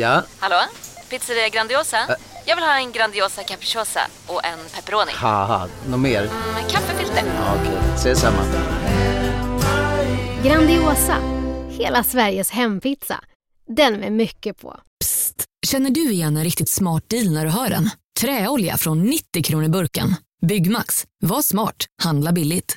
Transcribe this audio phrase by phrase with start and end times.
[0.00, 0.22] Ja?
[0.38, 0.56] Hallå?
[1.10, 1.96] Pizzeria Grandiosa?
[2.46, 5.12] Jag vill ha en Grandiosa capriciosa och en pepperoni.
[5.14, 6.22] Haha, något mer?
[6.54, 7.22] Med kaffefilter.
[7.36, 8.42] Ja, Okej, ses samma.
[10.44, 11.16] Grandiosa,
[11.70, 13.20] hela Sveriges hempizza.
[13.76, 14.80] Den med mycket på.
[15.04, 15.44] Psst!
[15.66, 17.90] Känner du igen en riktigt smart deal när du hör den?
[18.20, 20.14] Träolja från 90 kronor burken.
[20.46, 21.04] Byggmax.
[21.22, 21.86] Var smart.
[22.02, 22.76] Handla billigt.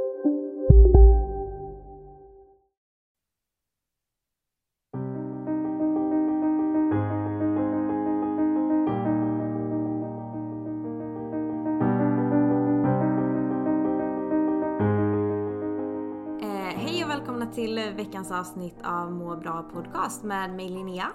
[17.61, 21.11] Till veckans avsnitt av Må bra podcast med mig Linnea.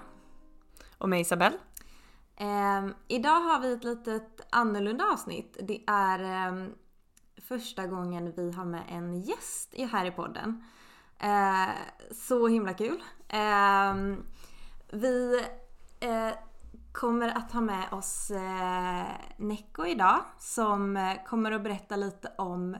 [0.98, 1.56] Och mig Isabelle.
[2.36, 5.56] Eh, idag har vi ett litet annorlunda avsnitt.
[5.62, 6.66] Det är eh,
[7.48, 10.64] första gången vi har med en gäst i- här i podden.
[11.18, 11.68] Eh,
[12.12, 13.02] så himla kul.
[13.28, 13.94] Eh,
[14.92, 15.44] vi
[16.00, 16.30] eh,
[16.92, 19.06] kommer att ha med oss eh,
[19.36, 22.76] Neko idag som eh, kommer att berätta lite om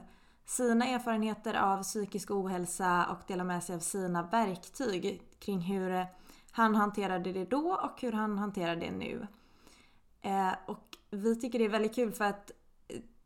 [0.47, 6.05] sina erfarenheter av psykisk ohälsa och dela med sig av sina verktyg kring hur
[6.51, 9.27] han hanterade det då och hur han hanterar det nu.
[10.21, 12.51] Eh, och vi tycker det är väldigt kul för att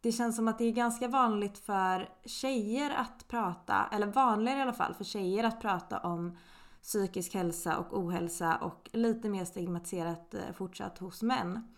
[0.02, 4.62] det känns som att det är ganska vanligt för tjejer att prata, eller vanligare i
[4.62, 6.38] alla fall för tjejer att prata om
[6.82, 11.76] psykisk hälsa och ohälsa och lite mer stigmatiserat eh, fortsatt hos män.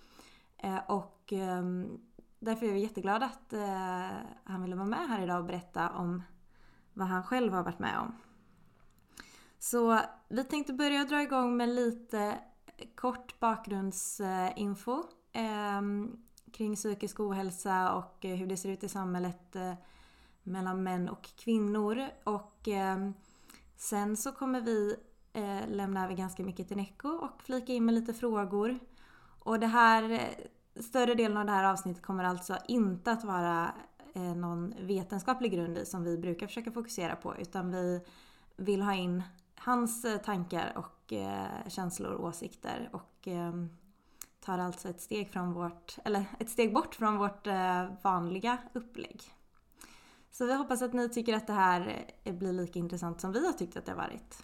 [0.57, 1.99] Eh, och ehm,
[2.43, 6.23] därför är vi jätteglada att eh, han ville vara med här idag och berätta om
[6.93, 8.15] vad han själv har varit med om.
[9.59, 12.39] Så vi tänkte börja dra igång med lite
[12.95, 15.81] kort bakgrundsinfo eh,
[16.53, 19.73] kring psykisk ohälsa och eh, hur det ser ut i samhället eh,
[20.43, 22.07] mellan män och kvinnor.
[22.23, 23.09] Och eh,
[23.75, 24.95] sen så kommer vi
[25.33, 28.79] eh, lämna över ganska mycket till Neko och flika in med lite frågor.
[29.39, 30.19] Och det här, eh,
[30.75, 33.73] större delen av det här avsnittet kommer alltså inte att vara
[34.15, 38.01] eh, någon vetenskaplig grund i som vi brukar försöka fokusera på utan vi
[38.55, 39.23] vill ha in
[39.55, 43.69] hans eh, tankar och eh, känslor och åsikter och ehm,
[44.39, 47.47] tar alltså ett steg från vårt, eller ett steg bort från vårt
[48.01, 49.21] vanliga upplägg.
[50.31, 53.53] Så vi hoppas att ni tycker att det här blir lika intressant som vi har
[53.53, 54.43] tyckt att det har varit.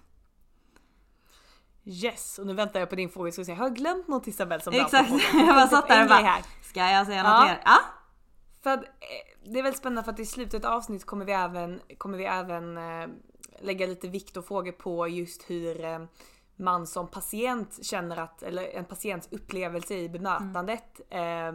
[1.91, 3.31] Yes, och nu väntar jag på din fråga.
[3.31, 6.19] Ska se, har jag glömt något Isabelle som Exakt, jag bara satt där och bara,
[6.19, 6.44] här.
[6.63, 7.45] ska jag säga något Ja.
[7.45, 7.61] mer?
[7.66, 7.77] Ja,
[8.63, 8.89] För att, eh,
[9.51, 12.25] det är väldigt spännande för att i slutet av avsnittet kommer vi även, kommer vi
[12.25, 13.07] även eh,
[13.59, 15.99] lägga lite vikt och frågor på just hur eh,
[16.55, 21.01] man som patient känner att, eller en patients upplevelse i bemötandet.
[21.09, 21.51] Eh,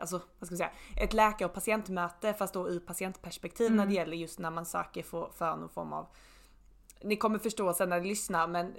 [0.00, 3.94] alltså vad ska man säga, ett läkare och patientmöte fast då ur patientperspektiv när det
[3.94, 6.06] gäller just när man söker för, för någon form av
[7.02, 8.74] ni kommer förstå sen när ni lyssnar men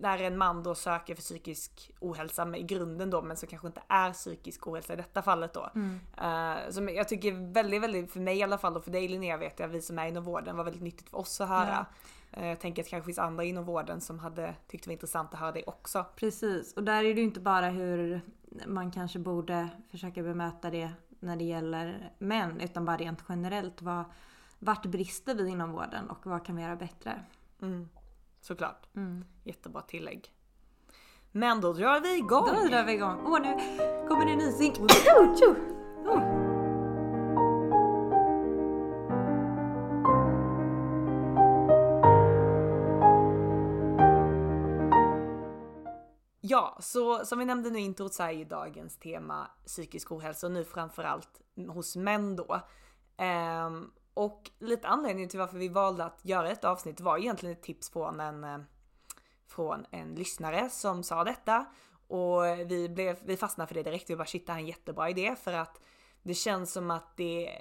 [0.00, 3.66] när en man då söker för psykisk ohälsa med i grunden då men som kanske
[3.66, 5.70] inte är psykisk ohälsa i detta fallet då.
[6.16, 9.36] Eh, som jag tycker väldigt, väldigt, för mig i alla fall och för dig Linnea
[9.36, 11.86] vet jag, vi som är inom vården var väldigt nyttigt för oss att höra.
[12.32, 14.92] Eh, jag tänker att det kanske finns andra inom vården som hade tyckt det var
[14.92, 16.04] intressant att höra det också.
[16.16, 16.72] precis.
[16.74, 18.20] Och där är det ju inte bara hur
[18.66, 23.82] man kanske borde försöka bemöta det när det gäller män utan bara rent generellt.
[23.82, 24.04] Vad,
[24.58, 27.24] vart brister vi inom vården och vad kan vi göra bättre?
[27.62, 27.88] Mm,
[28.48, 28.88] såklart.
[29.44, 30.32] Jättebra tillägg.
[31.32, 32.46] Men då drar vi igång!
[32.46, 33.20] Då drar vi igång.
[33.26, 33.56] Åh, nu
[34.08, 34.72] kommer det en ny.
[36.06, 36.48] Oh.
[46.40, 50.46] Ja, så som vi nämnde nu i introt så är ju dagens tema psykisk ohälsa
[50.46, 52.60] och nu framförallt hos män då.
[53.16, 57.62] Ehm, och lite anledningen till varför vi valde att göra ett avsnitt var egentligen ett
[57.62, 58.58] tips från en, eh,
[59.46, 61.66] från en lyssnare som sa detta.
[62.08, 64.10] Och vi, blev, vi fastnade för det direkt.
[64.10, 65.80] Vi bara shit det här är en jättebra idé för att
[66.22, 67.60] det känns som att det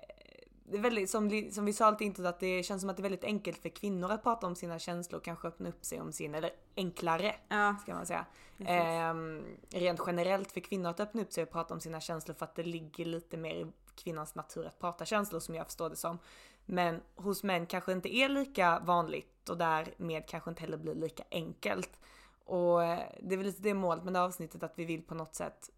[0.69, 3.01] det är väldigt, som, som vi sa lite introt, att det känns som att det
[3.01, 6.01] är väldigt enkelt för kvinnor att prata om sina känslor och kanske öppna upp sig
[6.01, 7.75] om sin, eller enklare Ja.
[7.81, 8.25] ska man säga.
[8.65, 12.45] Ehm, rent generellt för kvinnor att öppna upp sig och prata om sina känslor för
[12.45, 15.95] att det ligger lite mer i kvinnans natur att prata känslor som jag förstår det
[15.95, 16.19] som.
[16.69, 21.23] Men hos män kanske inte är lika vanligt och därmed kanske inte heller blir lika
[21.31, 21.99] enkelt.
[22.45, 25.15] Och eh, det är väl lite det målet med det avsnittet att vi vill på
[25.15, 25.69] något sätt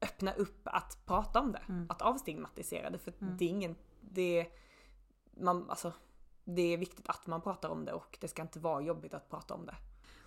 [0.00, 1.62] öppna upp att prata om det.
[1.88, 2.98] Att avstigmatisera det.
[2.98, 4.46] För det är ingen, det,
[5.36, 5.92] man, alltså,
[6.44, 9.30] det är viktigt att man pratar om det och det ska inte vara jobbigt att
[9.30, 9.74] prata om det.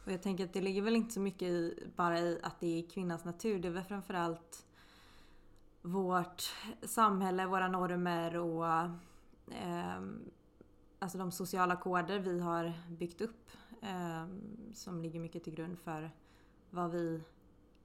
[0.05, 2.79] Och jag tänker att det ligger väl inte så mycket i, bara i att det
[2.79, 3.59] är kvinnans natur.
[3.59, 4.65] Det är väl framförallt
[5.81, 6.53] vårt
[6.83, 8.65] samhälle, våra normer och
[9.47, 10.01] eh,
[10.99, 13.49] alltså de sociala koder vi har byggt upp
[13.81, 14.27] eh,
[14.73, 16.11] som ligger mycket till grund för
[16.69, 17.23] vad vi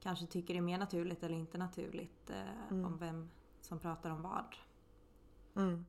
[0.01, 2.85] kanske tycker är mer naturligt eller inte naturligt eh, mm.
[2.85, 3.31] om vem
[3.61, 4.57] som pratar om vad.
[5.57, 5.87] Mm.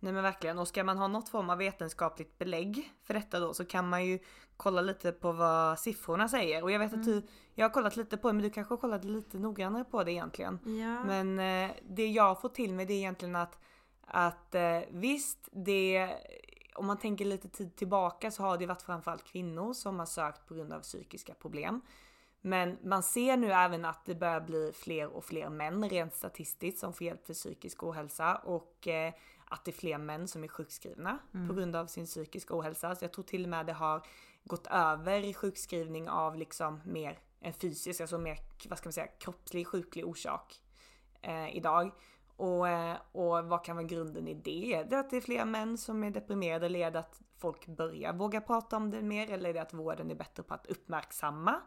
[0.00, 3.54] Nej men verkligen och ska man ha något form av vetenskapligt belägg för detta då
[3.54, 4.18] så kan man ju
[4.56, 7.26] kolla lite på vad siffrorna säger och jag vet att du, mm.
[7.54, 10.12] jag har kollat lite på det men du kanske har kollat lite noggrannare på det
[10.12, 10.58] egentligen.
[10.64, 11.04] Ja.
[11.04, 13.58] Men eh, det jag får till mig det är egentligen att,
[14.06, 16.16] att eh, visst det
[16.74, 20.46] om man tänker lite tid tillbaka så har det varit framförallt kvinnor som har sökt
[20.46, 21.80] på grund av psykiska problem.
[22.40, 26.78] Men man ser nu även att det börjar bli fler och fler män rent statistiskt
[26.78, 29.12] som får hjälp för psykisk ohälsa och eh,
[29.44, 31.48] att det är fler män som är sjukskrivna mm.
[31.48, 32.94] på grund av sin psykiska ohälsa.
[32.94, 34.06] Så jag tror till och med det har
[34.44, 38.38] gått över i sjukskrivning av liksom mer en fysisk, alltså mer
[38.68, 40.60] vad ska man säga, kroppslig sjuklig orsak
[41.22, 41.90] eh, idag.
[42.36, 44.74] Och, eh, och vad kan vara grunden i det?
[44.74, 47.66] Är det att det är fler män som är deprimerade eller är det att folk
[47.66, 49.30] börjar våga prata om det mer?
[49.30, 51.60] Eller är det att vården är bättre på att uppmärksamma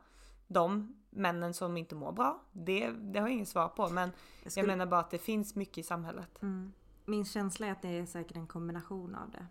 [0.47, 2.41] de männen som inte mår bra?
[2.51, 4.11] Det, det har jag inget svar på men
[4.43, 4.67] jag, skulle...
[4.67, 6.41] jag menar bara att det finns mycket i samhället.
[6.41, 6.73] Mm.
[7.05, 9.47] Min känsla är att det är säkert en kombination av det.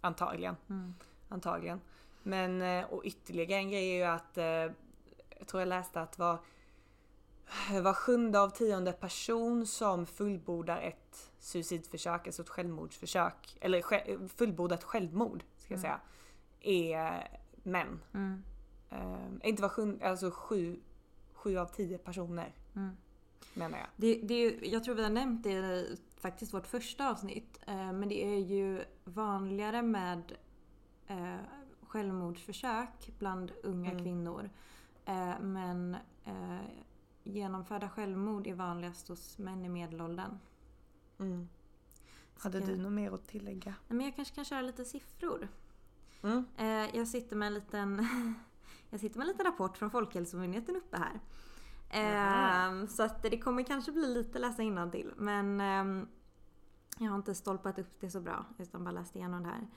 [0.00, 0.56] Antagligen.
[0.68, 0.94] Mm.
[1.28, 1.80] Antagligen.
[2.22, 4.44] Men eh, och ytterligare en grej är ju att eh,
[5.38, 6.38] jag tror jag läste att var
[7.82, 15.44] var sjunde av tionde person som fullbordar ett suicidförsök, alltså ett självmordsförsök, eller fullbordat självmord
[15.56, 15.82] ska jag mm.
[15.82, 16.00] säga,
[16.60, 18.00] är män.
[18.14, 18.42] Mm.
[18.92, 20.80] Uh, inte var sjunde, alltså sju,
[21.32, 22.54] sju av tio personer.
[22.76, 22.96] Mm.
[23.54, 23.88] Menar jag.
[23.96, 27.60] Det, det är, jag tror vi har nämnt det i faktiskt vårt första avsnitt.
[27.68, 30.32] Uh, men det är ju vanligare med
[31.10, 31.36] uh,
[31.82, 34.04] självmordsförsök bland unga mm.
[34.04, 34.50] kvinnor.
[35.40, 35.96] men
[37.22, 40.38] genomförda självmord är vanligast hos män i medelåldern.
[41.18, 41.48] Mm.
[42.38, 43.74] Hade du något mer att tillägga?
[43.88, 45.48] Men jag kanske kan köra lite siffror.
[46.22, 46.44] Mm.
[46.56, 48.06] Eh, jag sitter med en liten
[48.90, 51.20] Jag sitter med en liten rapport från Folkhälsomyndigheten uppe här.
[51.90, 52.88] Mm.
[52.88, 56.08] Så att det kommer kanske bli lite läsa till men ehm,
[56.98, 59.68] jag har inte stolpat upp det så bra utan bara läst igenom det här.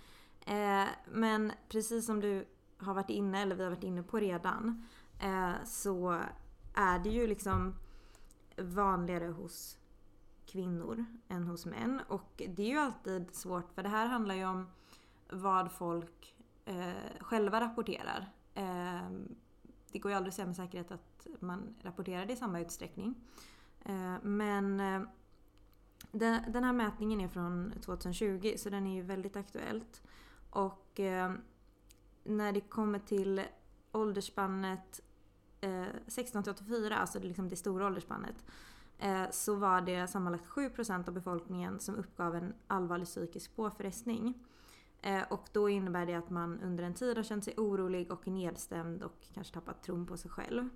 [0.46, 2.46] Eh, men precis som du
[2.78, 4.88] har varit inne, eller vi har varit inne på redan,
[5.20, 6.22] eh, så
[6.74, 7.76] är det ju liksom
[8.58, 9.78] vanligare hos
[10.46, 12.02] kvinnor än hos män.
[12.08, 14.68] Och det är ju alltid svårt för det här handlar ju om
[15.30, 16.36] vad folk
[16.66, 18.32] eh, själva rapporterar.
[18.54, 19.10] Eh,
[19.92, 23.16] det går ju aldrig att säga med säkerhet att man rapporterar det i samma utsträckning.
[23.86, 25.02] Eh, men eh,
[26.12, 30.02] den, den, här mätningen är från 2020 så den är ju väldigt aktuellt.
[30.50, 31.34] Och eh,
[32.24, 33.42] när det kommer till
[33.92, 35.02] åldersspannet
[35.62, 38.46] Eh, 16 till 84, alltså det, liksom det stora åldersspannet,
[39.00, 44.34] eh, så var det sammanlagt 7% av befolkningen som uppgav en allvarlig psykisk påfrestning.
[45.02, 48.28] Eh, och då innebär det att man under en tid har känt sig orolig och
[48.28, 50.70] nedstämd och kanske tappat tron på sig själv.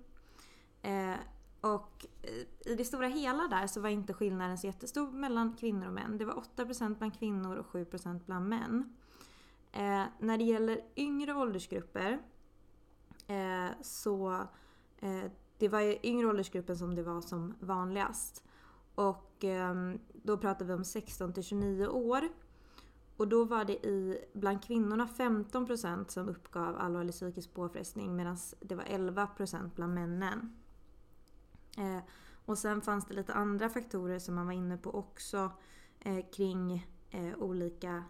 [0.82, 1.14] Eh,
[1.60, 5.86] och eh, i det stora hela där så var inte skillnaden så jättestor mellan kvinnor
[5.86, 6.18] och män.
[6.18, 8.96] Det var 8% bland kvinnor och 7% bland män.
[10.18, 12.18] när det gäller yngre åldersgrupper
[13.80, 14.46] så
[14.98, 18.44] Eh, det var i yngre åldersgruppen som det var som vanligast.
[18.94, 22.28] Och ehm, då pratar vi om 16 till 29 år.
[23.16, 28.74] Och då var det i, bland kvinnorna 15% som uppgav allvarlig psykisk påfrestning medan det
[28.74, 30.56] var 11% bland männen.
[31.78, 32.02] Eh,
[32.44, 35.50] och sen fanns det lite andra faktorer som man var inne på också
[36.00, 38.04] eh, kring eh, olika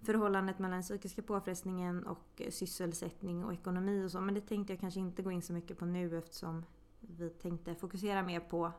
[0.00, 4.20] förhållandet mellan den psykiska påfrestningen och eh, sysselsättning och ekonomi och så.
[4.20, 6.64] Men det tänkte jag kanske inte gå in så mycket på nu eftersom
[7.00, 8.72] vi tänkte fokusera mer på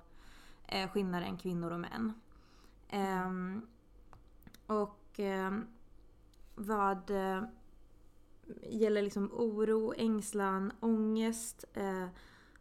[0.67, 2.13] eh, skillnaden kvinnor och män.
[2.89, 3.61] Ehm,
[4.65, 5.51] och eh,
[6.55, 7.43] vad eh,
[8.69, 12.07] gäller liksom oro, ängslan, ångest eh,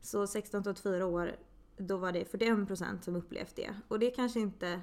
[0.00, 1.36] så 16-84 år
[1.76, 3.74] då var det 41% som upplevt det.
[3.88, 4.80] Och det kanske inte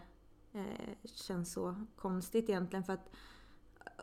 [0.53, 3.10] eh, känns så konstigt egentligen för att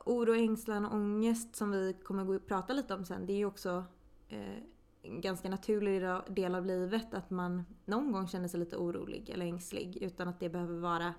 [0.05, 3.47] oro, ängslan och ångest som vi kommer att prata lite om sen, det är ju
[3.47, 3.85] också
[4.29, 4.63] eh,
[5.03, 9.47] en ganska naturlig del av livet att man någon gång känner sig lite orolig eller
[9.47, 11.15] ängslig utan att det behöver vara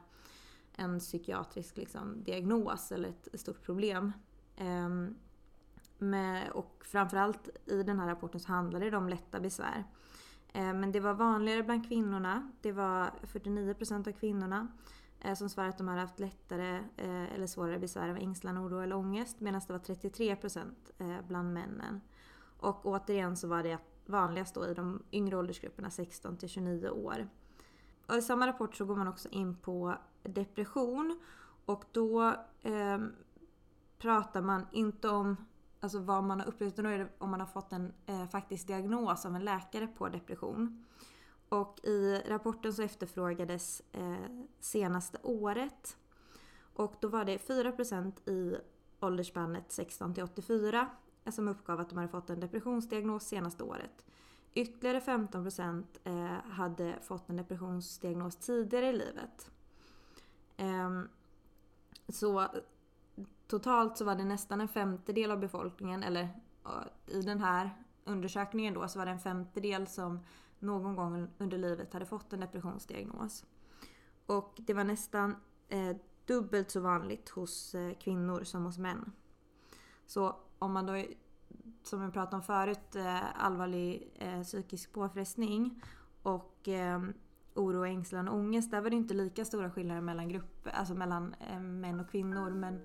[0.76, 4.12] en psykiatrisk liksom, diagnos eller ett stort problem.
[4.56, 4.90] Eh,
[5.98, 9.84] med, och framförallt i den här rapporten så handlade det om lätta besvär.
[10.54, 12.52] Eh, men det var vanligare bland kvinnorna.
[12.62, 14.68] Det var 49% av kvinnorna
[15.24, 18.80] Eh, som svarar att de har haft lättare eh, eller svårare besvär av ängslan, oro
[18.80, 22.02] eller ångest medan det var 33% eh, bland männen.
[22.60, 27.28] Och återigen så var det vanligast då i de yngre åldersgrupperna 16 till 29 år.
[28.08, 31.20] Och I samma rapport så går man också in på depression
[31.66, 32.28] och då
[32.62, 33.00] eh,
[33.98, 35.36] pratar man inte om
[35.80, 38.28] alltså vad man har upplevt, utan då är det om man har fått en eh,
[38.28, 40.86] faktisk diagnos av en läkare på depression.
[41.54, 44.16] Och i rapporten så efterfrågades eh,
[44.60, 45.98] senaste året.
[46.74, 48.58] Och då var det 4% i
[49.00, 50.90] åldersspannet 16 till 84
[51.32, 54.06] som uppgav att de hade fått en depressionsdiagnos senaste året.
[54.54, 59.52] Ytterligare 15% eh, hade fått en depressionsdiagnos tidigare i livet.
[60.58, 61.10] Ehm,
[62.08, 62.48] så
[63.48, 66.30] totalt så var det nästan en femtedel av befolkningen, eller
[67.08, 67.70] i den här
[68.04, 70.20] undersökningen då, så var det en femtedel som
[70.64, 73.46] någon gång under livet hade fått en depressionsdiagnos.
[74.26, 75.36] Och det var nästan
[75.70, 79.12] eh, dubbelt så vanligt hos eh, kvinnor som hos män.
[80.06, 81.04] Så om man då,
[81.84, 85.84] som vi pratade om förut, eh, allvarlig eh, psykisk påfrestning
[86.24, 87.02] och eh,
[87.56, 91.36] oro, ängslan och ångest, där var det inte lika stora skillnader mellan grupper, alltså mellan
[91.40, 92.50] eh, män och kvinnor.
[92.50, 92.82] Men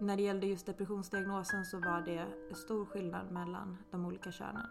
[0.00, 4.66] när det gällde just depressionsdiagnosen så var det stor skillnad mellan de olika könen.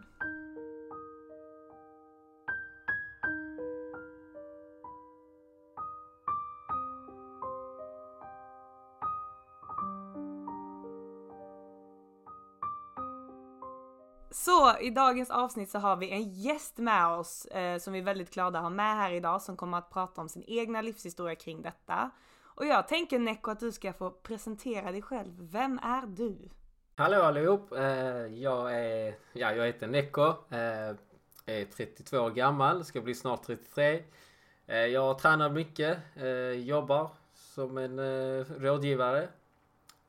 [14.81, 18.33] I dagens avsnitt så har vi en gäst med oss eh, som vi är väldigt
[18.33, 21.61] glada att ha med här idag som kommer att prata om sin egna livshistoria kring
[21.61, 22.09] detta.
[22.43, 25.33] Och jag tänker Neko att du ska få presentera dig själv.
[25.51, 26.49] Vem är du?
[26.95, 27.73] Hallå allihop!
[27.73, 27.85] Eh,
[28.25, 30.27] jag är, ja jag heter Neko.
[30.49, 30.95] Eh,
[31.45, 34.03] är 32 år gammal, ska bli snart 33.
[34.67, 39.27] Eh, jag tränar mycket, eh, jobbar som en eh, rådgivare.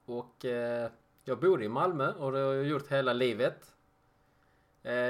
[0.05, 0.91] Och eh,
[1.25, 3.75] jag bor i Malmö och det har jag gjort hela livet.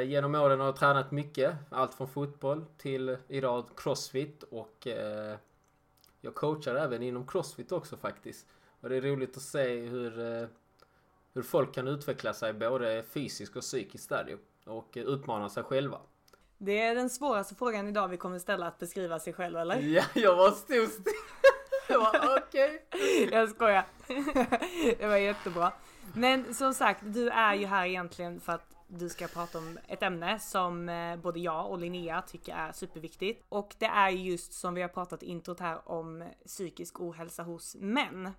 [0.06, 1.54] Genom åren har jag tränat mycket.
[1.70, 4.86] Allt från fotboll till idag crossfit och
[6.20, 8.46] jag coachar även inom crossfit också faktiskt.
[8.80, 10.48] Och det är roligt att se hur, eh,
[11.34, 16.00] hur folk kan utveckla sig både fysiskt och psykiskt där och utmana sig själva.
[16.58, 19.80] Det är den svåraste frågan idag vi kommer ställa, att beskriva sig själv eller?
[19.80, 21.12] Ja, jag var stod still.
[21.90, 22.86] Jag var okej.
[22.88, 23.28] Okay.
[23.32, 23.84] Jag skojar.
[24.98, 25.72] Det var jättebra.
[26.14, 30.02] Men som sagt, du är ju här egentligen för att du ska prata om ett
[30.02, 33.44] ämne som eh, både jag och Linnea tycker är superviktigt.
[33.48, 37.76] Och det är just som vi har pratat i introt här om psykisk ohälsa hos
[37.76, 38.30] män.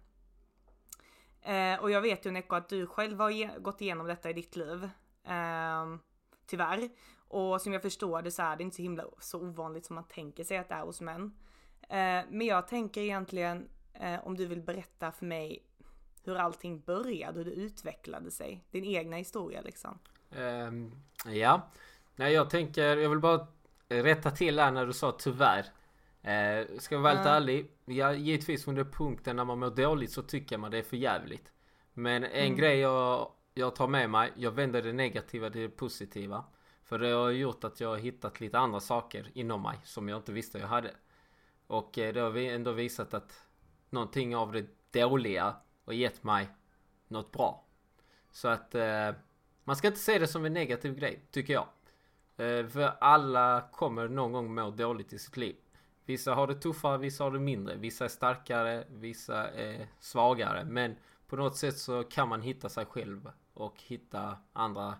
[1.42, 4.56] Eh, och jag vet ju Neko att du själv har gått igenom detta i ditt
[4.56, 4.90] liv.
[5.24, 5.96] Eh,
[6.46, 6.90] tyvärr.
[7.28, 10.08] Och som jag förstår det så är det inte så himla så ovanligt som man
[10.08, 11.36] tänker sig att det är hos män.
[11.82, 15.66] Eh, men jag tänker egentligen eh, om du vill berätta för mig
[16.24, 18.64] hur allting började, hur det utvecklade sig.
[18.72, 20.00] Din egna historia liksom.
[20.30, 21.70] Um, ja.
[22.16, 23.48] Nej, jag tänker, jag vill bara
[23.90, 25.66] rätta till här när du sa tyvärr.
[26.20, 27.72] Uh, ska jag vara helt ärlig.
[27.86, 31.54] Ja, givetvis under punkten när man mår dåligt så tycker man det är för jävligt.
[31.94, 32.56] Men en mm.
[32.56, 36.44] grej jag, jag tar med mig, jag vänder det negativa till det positiva.
[36.84, 40.18] För det har gjort att jag har hittat lite andra saker inom mig som jag
[40.18, 40.92] inte visste jag hade.
[41.68, 43.44] Och eh, det har ändå visat att
[43.90, 45.56] någonting av det dåliga
[45.86, 46.50] har gett mig
[47.08, 47.66] något bra.
[48.32, 49.12] Så att eh,
[49.64, 51.68] man ska inte se det som en negativ grej, tycker jag.
[52.38, 55.56] Eh, för alla kommer någon gång må dåligt i sitt liv.
[56.06, 57.76] Vissa har det tuffare, vissa har det mindre.
[57.76, 60.66] Vissa är starkare, vissa är svagare.
[60.66, 60.96] Men
[61.28, 64.96] på något sätt så kan man hitta sig själv och hitta andra,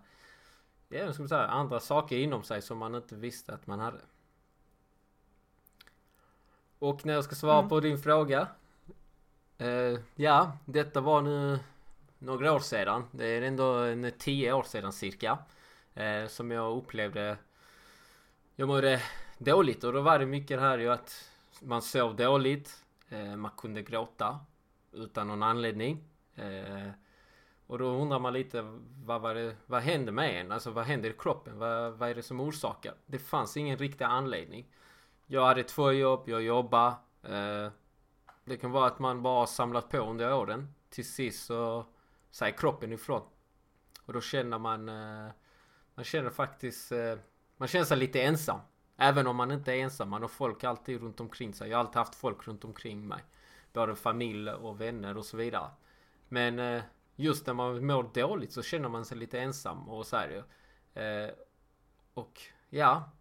[0.90, 4.02] ja, ska säga, andra saker inom sig som man inte visste att man hade.
[6.80, 7.70] Och när jag ska svara mm.
[7.70, 8.48] på din fråga.
[9.58, 11.60] Eh, ja, detta var nu
[12.20, 13.04] några år sedan.
[13.12, 15.38] Det är ändå en tio år sedan cirka.
[15.94, 17.38] Eh, som jag upplevde...
[18.56, 19.02] Jag mådde
[19.38, 22.84] dåligt och då var det mycket det här ju att man sov dåligt.
[23.10, 24.40] Eh, man kunde gråta
[24.92, 26.04] utan någon anledning.
[26.36, 26.90] Eh,
[27.68, 28.62] och då undrar man lite
[29.06, 30.52] vad, var det, vad hände med en?
[30.52, 31.60] Alltså vad händer i kroppen?
[31.60, 32.94] Vad, vad är det som orsakar?
[33.06, 34.68] Det fanns ingen riktig anledning.
[35.28, 36.96] Jag hade två jobb, jag jobbade.
[37.24, 37.72] Eh,
[38.46, 40.74] det kan vara att man bara samlat på under åren.
[40.90, 41.86] Till sist så
[42.32, 43.22] säger kroppen ifrån.
[44.06, 45.32] Och då känner man, eh,
[45.96, 47.16] man känner faktiskt, eh,
[47.58, 48.60] man känner sig lite ensam.
[48.98, 51.70] Även om man inte är ensam, man har folk alltid runt omkring sig.
[51.70, 53.24] Jag har alltid haft folk runt omkring mig.
[53.74, 55.70] Både familj och vänner och så vidare.
[56.28, 56.84] Men eh,
[57.16, 60.44] just när man mår dåligt så känner man sig lite ensam och så här
[60.94, 61.30] eh,
[62.14, 63.12] Och ja.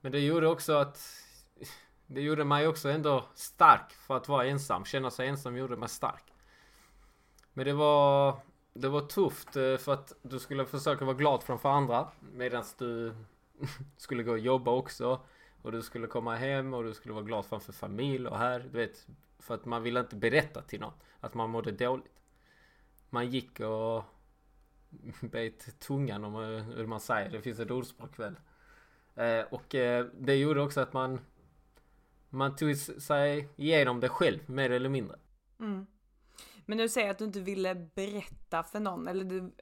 [0.00, 1.00] Men det gjorde också att
[2.06, 4.84] det gjorde mig också ändå stark för att vara ensam.
[4.84, 6.32] Känna sig ensam gjorde mig stark.
[7.56, 8.36] Men det var,
[8.72, 13.14] det var tufft eh, för att du skulle försöka vara glad framför andra medan du
[13.96, 15.20] skulle gå och jobba också.
[15.62, 18.60] Och du skulle komma hem och du skulle vara glad framför familj och här.
[18.72, 19.06] Du vet,
[19.38, 22.20] för att man ville inte berätta till någon att man mådde dåligt.
[23.10, 24.04] Man gick och
[25.20, 27.30] bet tungan om eh, hur man säger.
[27.30, 28.36] Det finns ett ordspråk väl.
[29.14, 29.66] Eh, och
[30.18, 31.20] det gjorde också att man
[32.30, 35.16] man tog sig igenom det själv mer eller mindre.
[36.66, 39.52] Men du säger att du inte ville berätta för någon eller du eh,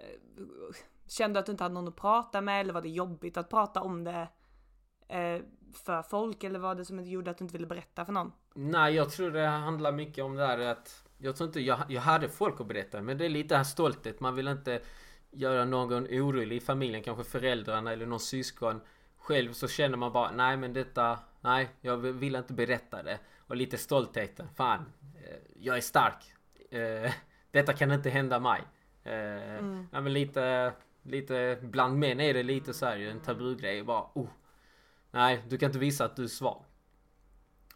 [1.08, 3.80] kände att du inte hade någon att prata med eller var det jobbigt att prata
[3.80, 4.28] om det
[5.08, 5.42] eh,
[5.84, 8.32] för folk eller var det som gjorde att du inte ville berätta för någon?
[8.54, 12.00] Nej, jag tror det handlar mycket om det här att jag tror inte jag, jag
[12.00, 14.20] hade folk att berätta men det är lite här stolthet.
[14.20, 14.80] Man vill inte
[15.30, 18.80] göra någon orolig i familjen, kanske föräldrarna eller någon syskon.
[19.18, 23.18] Själv så känner man bara, nej men detta, nej jag vill inte berätta det.
[23.38, 26.34] Och lite stoltheten, fan, eh, jag är stark.
[26.74, 27.12] Eh,
[27.50, 28.62] detta kan inte hända mig.
[29.04, 29.88] Eh, mm.
[29.92, 34.28] Ja men lite, lite, bland män är det lite så här en tabugrej bara, oh.
[35.10, 36.64] Nej, du kan inte visa att du är svag.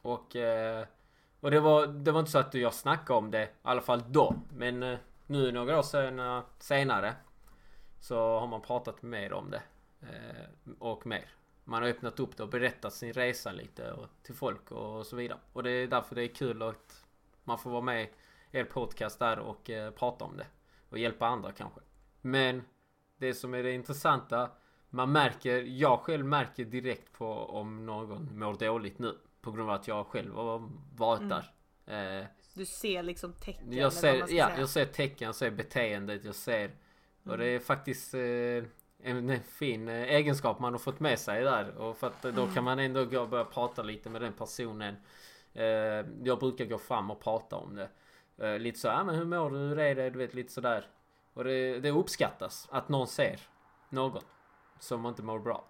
[0.02, 0.36] Och,
[1.40, 4.02] och det var, det var inte så att jag snackade om det, i alla fall
[4.08, 4.34] då.
[4.56, 7.14] Men nu några år sedan, senare
[8.00, 9.62] så har man pratat mer om det.
[10.78, 11.28] Och mer
[11.68, 15.16] man har öppnat upp det och berättat sin resa lite och, till folk och så
[15.16, 15.38] vidare.
[15.52, 17.04] Och det är därför det är kul att
[17.44, 18.08] man får vara med
[18.52, 20.46] er podcast där och eh, prata om det.
[20.88, 21.80] Och hjälpa andra kanske.
[22.20, 22.62] Men
[23.16, 24.50] det som är det intressanta,
[24.90, 29.18] man märker, jag själv märker direkt på om någon mår dåligt nu.
[29.40, 31.28] På grund av att jag själv har varit mm.
[31.28, 32.18] där.
[32.20, 33.72] Eh, du ser liksom tecken?
[33.72, 34.52] Jag ser, ja, säga.
[34.58, 36.64] jag ser tecken, jag ser beteendet, jag ser...
[36.64, 36.76] Mm.
[37.24, 38.14] Och det är faktiskt...
[38.14, 38.64] Eh,
[39.02, 41.76] en fin eh, egenskap man har fått med sig där.
[41.76, 42.54] Och för att då mm.
[42.54, 44.96] kan man ändå gå och börja prata lite med den personen.
[45.54, 45.64] Eh,
[46.24, 47.88] jag brukar gå fram och prata om det.
[48.38, 49.56] Eh, lite så, ja men hur mår du?
[49.58, 50.10] Hur är det?
[50.10, 50.86] Du vet lite sådär.
[51.34, 53.40] Och det, det uppskattas att någon ser
[53.90, 54.22] någon
[54.78, 55.64] som inte mår bra.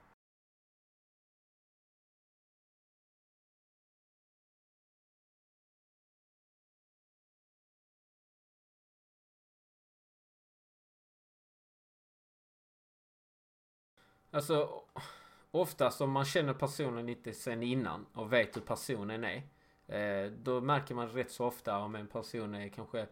[14.31, 14.83] Alltså,
[15.50, 19.42] oftast om man känner personen lite sen innan och vet hur personen är.
[19.88, 23.07] Eh, då märker man rätt så ofta om en person är kanske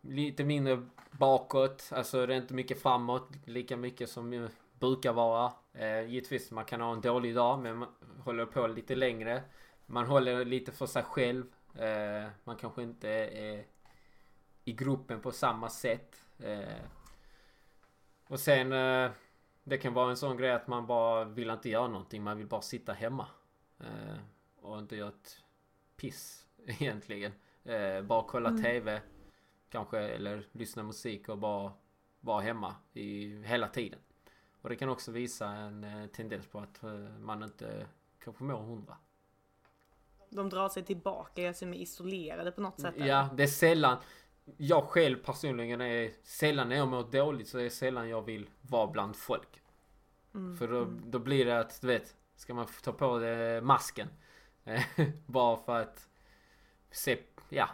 [0.00, 1.90] lite mindre bakåt.
[1.92, 3.28] Alltså det är inte mycket framåt.
[3.44, 5.52] Lika mycket som det brukar vara.
[5.72, 7.88] Eh, givetvis man kan ha en dålig dag men man
[8.24, 9.42] håller på lite längre.
[9.86, 11.44] Man håller lite för sig själv.
[11.74, 13.64] Eh, man kanske inte är
[14.64, 16.24] i gruppen på samma sätt.
[16.38, 16.84] Eh,
[18.28, 19.10] och sen eh,
[19.64, 22.22] det kan vara en sån grej att man bara vill inte göra någonting.
[22.22, 23.26] Man vill bara sitta hemma.
[23.80, 24.16] Eh,
[24.56, 25.42] och inte göra ett
[25.96, 27.32] piss egentligen.
[27.64, 28.62] Eh, bara kolla mm.
[28.62, 29.00] TV.
[29.68, 31.72] Kanske eller lyssna musik och bara
[32.20, 33.98] vara hemma i, hela tiden.
[34.60, 37.86] Och det kan också visa en eh, tendens på att eh, man inte
[38.24, 38.96] kanske mår hundra.
[40.30, 42.94] De drar sig tillbaka, sig mer isolerade på något sätt?
[42.96, 43.98] Ja, det är sällan
[44.56, 48.50] jag själv personligen är sällan när jag mår dåligt så är det sällan jag vill
[48.60, 49.62] vara bland folk.
[50.34, 51.02] Mm, för då, mm.
[51.04, 53.20] då blir det att, du vet, ska man ta på
[53.62, 54.08] masken.
[55.26, 56.08] bara för att
[56.90, 57.68] se, ja.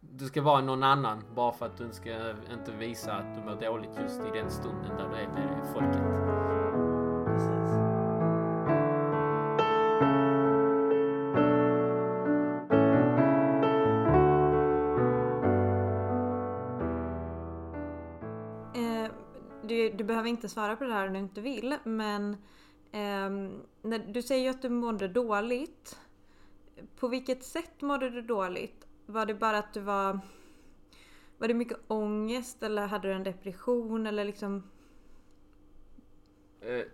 [0.00, 3.60] Du ska vara någon annan bara för att du ska inte visa att du mår
[3.60, 6.02] dåligt just i den stunden där du är med folket.
[18.74, 19.22] Eh,
[19.96, 21.76] du behöver inte svara på det här om du inte vill.
[21.84, 22.32] Men
[22.92, 23.30] eh,
[23.82, 25.98] när, du säger ju att du mådde dåligt.
[26.96, 28.86] På vilket sätt mådde du dåligt?
[29.06, 30.20] Var det bara att du var...
[31.38, 34.62] Var det mycket ångest eller hade du en depression eller liksom?
[36.60, 36.84] Eh,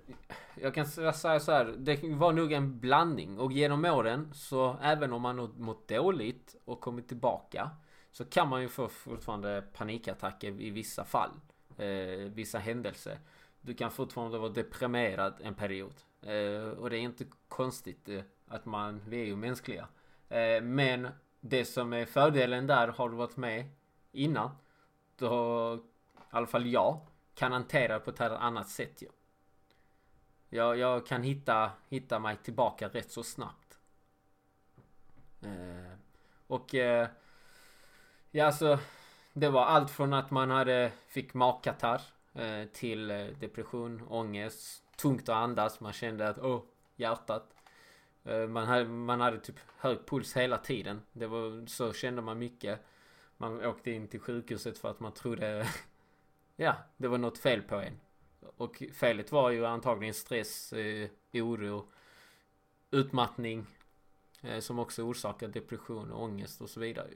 [0.60, 5.12] jag kan säga så här, det var nog en blandning och genom åren så även
[5.12, 7.70] om man har mått dåligt och kommit tillbaka
[8.10, 11.30] så kan man ju få fortfarande panikattacker i vissa fall
[11.76, 13.18] eh, vissa händelser.
[13.60, 15.94] Du kan fortfarande vara deprimerad en period.
[16.22, 18.08] Eh, och det är inte konstigt
[18.50, 19.88] att man, vi är ju mänskliga.
[20.28, 21.08] Eh, men
[21.40, 23.70] det som är fördelen där, har du varit med
[24.12, 24.50] innan,
[25.16, 25.74] då,
[26.16, 27.00] i alla fall jag,
[27.34, 29.08] kan hantera det på ett annat sätt ju.
[30.48, 33.78] Jag, jag kan hitta, hitta mig tillbaka rätt så snabbt.
[35.42, 35.98] Eh,
[36.46, 37.08] och eh,
[38.30, 38.78] ja alltså
[39.32, 42.02] det var allt från att man hade, fick magkatarr
[42.34, 45.80] eh, till eh, depression, ångest, tungt att andas.
[45.80, 46.62] Man kände att åh,
[46.96, 47.54] hjärtat.
[48.28, 51.02] Eh, man hade, man hade typ hög puls hela tiden.
[51.12, 52.80] Det var, så kände man mycket.
[53.36, 55.68] Man åkte in till sjukhuset för att man trodde,
[56.56, 58.00] ja, det var något fel på en.
[58.56, 61.88] Och felet var ju antagligen stress, eh, oro,
[62.90, 63.66] utmattning.
[64.42, 67.08] Eh, som också orsakar depression och ångest och så vidare.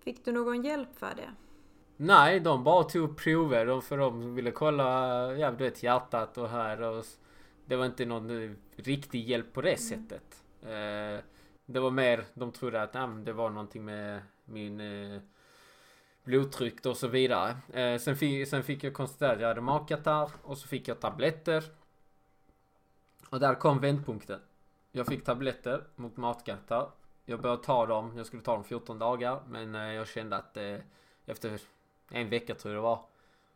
[0.00, 1.30] Fick du någon hjälp för det?
[1.96, 4.86] Nej, de bara tog prover för de ville kolla,
[5.36, 7.04] ja du vet hjärtat och här och
[7.66, 9.78] det var inte någon eh, riktig hjälp på det mm.
[9.78, 10.42] sättet.
[10.62, 11.24] Eh,
[11.66, 15.20] det var mer, de trodde att nej, det var någonting med min eh,
[16.24, 17.56] blodtryck och så vidare.
[17.72, 21.00] Eh, sen, fick, sen fick jag konstatera att jag hade magkatarr och så fick jag
[21.00, 21.64] tabletter.
[23.30, 24.40] Och där kom vändpunkten.
[24.92, 26.90] Jag fick tabletter mot magkatarr.
[27.24, 30.56] Jag började ta dem, jag skulle ta dem 14 dagar men eh, jag kände att
[31.26, 31.60] efter
[32.10, 33.04] en vecka tror jag det var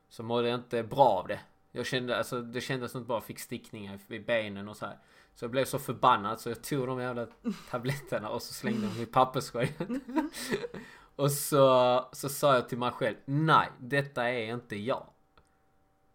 [0.08, 1.40] så mådde jag inte bra av det.
[1.72, 4.86] Jag kände, alltså det kändes som att jag bara fick stickningar i benen och så
[4.86, 4.98] här.
[5.34, 7.26] Så jag blev så förbannad så jag tog de jävla
[7.70, 10.00] tabletterna och så slängde dem i papperskorgen.
[11.16, 15.06] och så, så sa jag till mig själv, nej, detta är inte jag.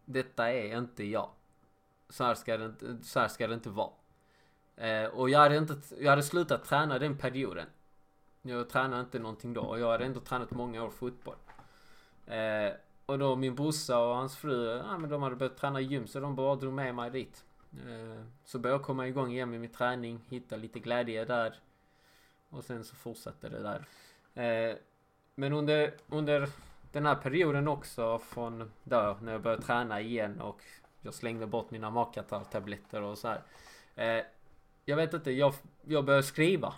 [0.06, 1.30] Detta är inte jag.
[2.10, 3.92] Så här ska det inte, så här ska det inte vara.
[4.76, 7.68] Eh, och jag hade inte, jag hade slutat träna den perioden.
[8.42, 11.36] Jag tränade inte någonting då och jag hade ändå tränat många år fotboll.
[12.26, 12.74] Eh,
[13.06, 16.20] och då min brorsa och hans fru, ja men de hade börjat träna gym så
[16.20, 17.46] de bara drog med mig dit.
[17.74, 21.60] Eh, så började jag komma igång igen med min träning, hitta lite glädje där.
[22.50, 23.86] Och sen så fortsatte det där.
[24.44, 24.76] Eh,
[25.36, 26.50] men under, under
[26.92, 30.62] den här perioden också från då när jag började träna igen och
[31.02, 33.42] jag slängde bort mina magkatarrtabletter och så här.
[33.96, 34.26] Eh,
[34.86, 36.74] jag vet inte, jag, jag började skriva.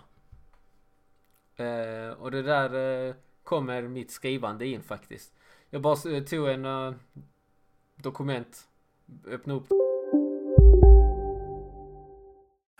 [2.18, 3.14] och det där
[3.44, 5.37] kommer mitt skrivande in faktiskt.
[5.70, 6.94] Jag bara eh, tog en uh,
[8.02, 8.66] dokument,
[9.30, 9.66] öppnade upp.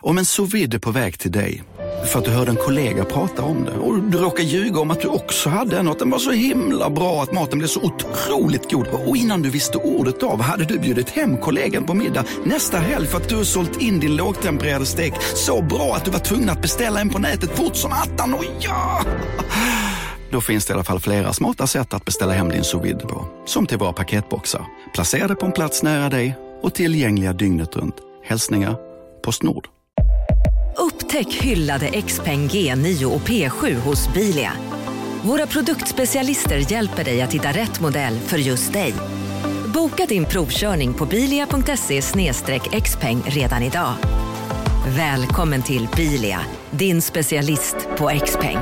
[0.01, 1.63] Om en sous är på väg till dig
[2.11, 5.01] för att du hörde en kollega prata om det och du råkar ljuga om att
[5.01, 7.81] du också hade en och att den var så himla bra att maten blev så
[7.81, 8.87] otroligt god.
[8.87, 13.07] Och innan du visste ordet av hade du bjudit hem kollegan på middag nästa helg
[13.07, 16.61] för att du sålt in din lågtempererade stek så bra att du var tvungen att
[16.61, 18.33] beställa en på nätet fort som attan.
[18.33, 19.05] Och ja!
[20.31, 23.25] Då finns det i alla fall flera smarta sätt att beställa hem din sous på.
[23.45, 27.95] Som till våra paketboxar, placerade på en plats nära dig och tillgängliga dygnet runt.
[28.23, 28.75] Hälsningar
[29.21, 29.67] Postnord.
[30.77, 34.51] Upptäck hyllade XPeng G9 och P7 hos Bilia.
[35.23, 38.93] Våra produktspecialister hjälper dig att hitta rätt modell för just dig.
[39.73, 42.01] Boka din provkörning på bilia.se
[42.81, 43.93] xpeng redan idag.
[44.87, 46.39] Välkommen till Bilia,
[46.71, 48.57] din specialist på XPeng.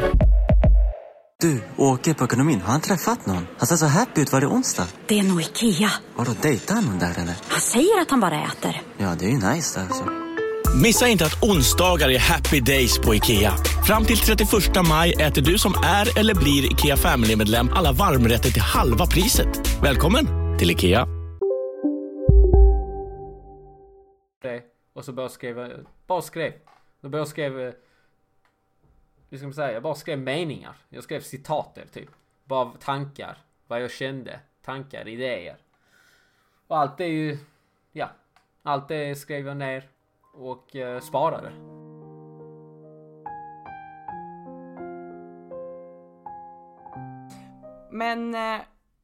[1.42, 2.62] Du, åker på ekonomin.
[2.62, 3.48] Har han träffat någon?
[3.58, 4.32] Han ser så happy ut.
[4.32, 4.88] Var det onsdag?
[5.08, 5.90] Det är nog Ikea.
[6.16, 7.36] Har du dejtat någon där eller?
[7.48, 8.82] Han säger att han bara äter.
[8.98, 10.06] Ja, det är ju nice alltså.
[10.84, 13.54] Missa inte att onsdagar är happy days på IKEA.
[13.88, 14.50] Fram till 31
[14.90, 19.82] maj äter du som är eller blir IKEA Family-medlem alla varmrätter till halva priset.
[19.84, 20.26] Välkommen
[20.60, 21.08] till IKEA.
[24.94, 25.56] Och så bara skrev,
[26.08, 26.52] bara skrev.
[27.02, 27.72] Då började jag skriva
[29.30, 30.76] hur ska man säga, jag bara skrev meningar.
[30.90, 32.10] Jag skrev citater typ.
[32.44, 33.38] Bara tankar.
[33.68, 34.40] Vad jag kände.
[34.62, 35.58] Tankar, idéer.
[36.68, 37.38] Och allt det är ju,
[37.92, 38.10] ja.
[38.64, 39.90] Allt det skrev jag ner
[40.34, 41.52] och eh, sparade.
[47.92, 48.62] Men eh,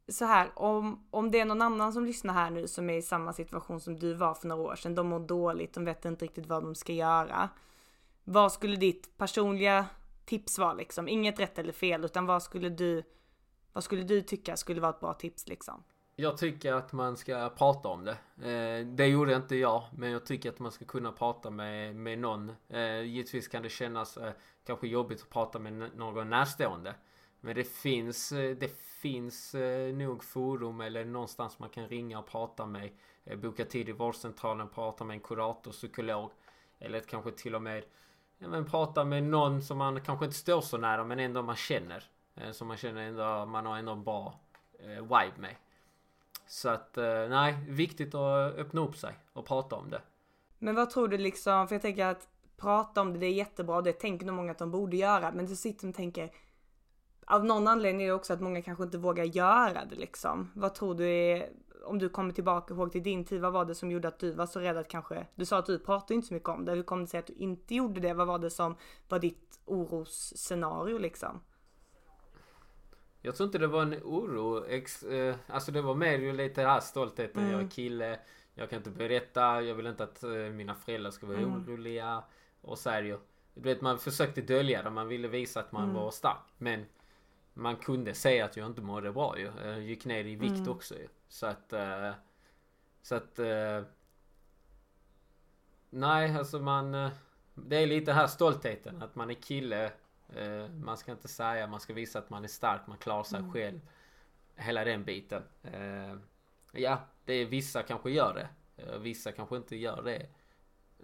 [0.07, 3.01] så här, om, om det är någon annan som lyssnar här nu som är i
[3.01, 4.95] samma situation som du var för några år sedan.
[4.95, 7.49] De mår dåligt, de vet inte riktigt vad de ska göra.
[8.23, 9.85] Vad skulle ditt personliga
[10.25, 11.07] tips var liksom.
[11.07, 13.03] Inget rätt eller fel utan vad skulle du,
[13.73, 15.83] vad skulle du tycka skulle vara ett bra tips liksom?
[16.15, 18.17] Jag tycker att man ska prata om det.
[18.51, 22.19] Eh, det gjorde inte jag, men jag tycker att man ska kunna prata med, med
[22.19, 22.51] någon.
[22.69, 24.33] Eh, givetvis kan det kännas eh,
[24.65, 26.95] kanske jobbigt att prata med någon närstående.
[27.41, 29.55] Men det finns, det finns
[29.93, 32.89] nog forum eller någonstans man kan ringa och prata med.
[33.41, 36.31] Boka tid i vårdcentralen, prata med en kurator, psykolog.
[36.79, 37.83] Eller kanske till och med
[38.43, 41.55] ja, men prata med någon som man kanske inte står så nära men ändå man
[41.55, 42.03] känner.
[42.35, 44.39] Eh, som man känner ändå, man har ändå en bra
[44.79, 45.55] eh, vibe med.
[46.47, 50.01] Så att eh, nej, viktigt att öppna upp sig och prata om det.
[50.59, 52.27] Men vad tror du liksom, för jag tänker att
[52.57, 55.31] prata om det, det är jättebra och det tänker nog många att de borde göra.
[55.31, 56.29] Men så sitter de och tänker,
[57.25, 60.51] av någon anledning är det också att många kanske inte vågar göra det liksom.
[60.55, 61.49] Vad tror du är
[61.83, 64.31] om du kommer tillbaka ihåg till din tid, vad var det som gjorde att du
[64.31, 66.71] var så rädd att kanske, du sa att du pratade inte så mycket om det,
[66.71, 68.13] hur kom det sig att du inte gjorde det?
[68.13, 68.75] Vad var det som
[69.09, 71.41] var ditt orosscenario liksom?
[73.21, 76.61] Jag tror inte det var en oro, ex, eh, alltså det var mer ju lite
[76.61, 77.53] här stoltheten, mm.
[77.53, 78.19] jag är kille,
[78.53, 81.53] jag kan inte berätta, jag vill inte att eh, mina föräldrar ska vara mm.
[81.53, 82.23] oroliga.
[82.61, 83.17] Och så är det ju.
[83.53, 84.89] Du vet man försökte dölja det.
[84.89, 85.95] Man ville visa att man Mm.
[85.95, 86.43] var stark.
[86.57, 86.85] Men
[87.53, 89.51] man kunde säga att jag inte mådde bra ju.
[89.63, 90.69] Jag gick ner i vikt Mm.
[90.71, 91.07] också ju.
[91.27, 91.73] Så att...
[91.73, 92.11] eh,
[93.01, 93.39] så att...
[93.39, 93.83] eh,
[95.89, 96.95] nej, alltså man...
[96.95, 97.11] eh,
[97.55, 99.01] det är lite här stoltheten.
[99.01, 99.91] Att man är kille.
[100.83, 102.81] man ska inte säga, man ska visa att man är stark.
[102.87, 103.51] Man klarar sig Mm.
[103.53, 103.79] själv.
[104.55, 105.43] Hela den biten.
[106.71, 108.49] Ja, det är vissa kanske gör det.
[108.99, 110.27] Vissa kanske inte gör det.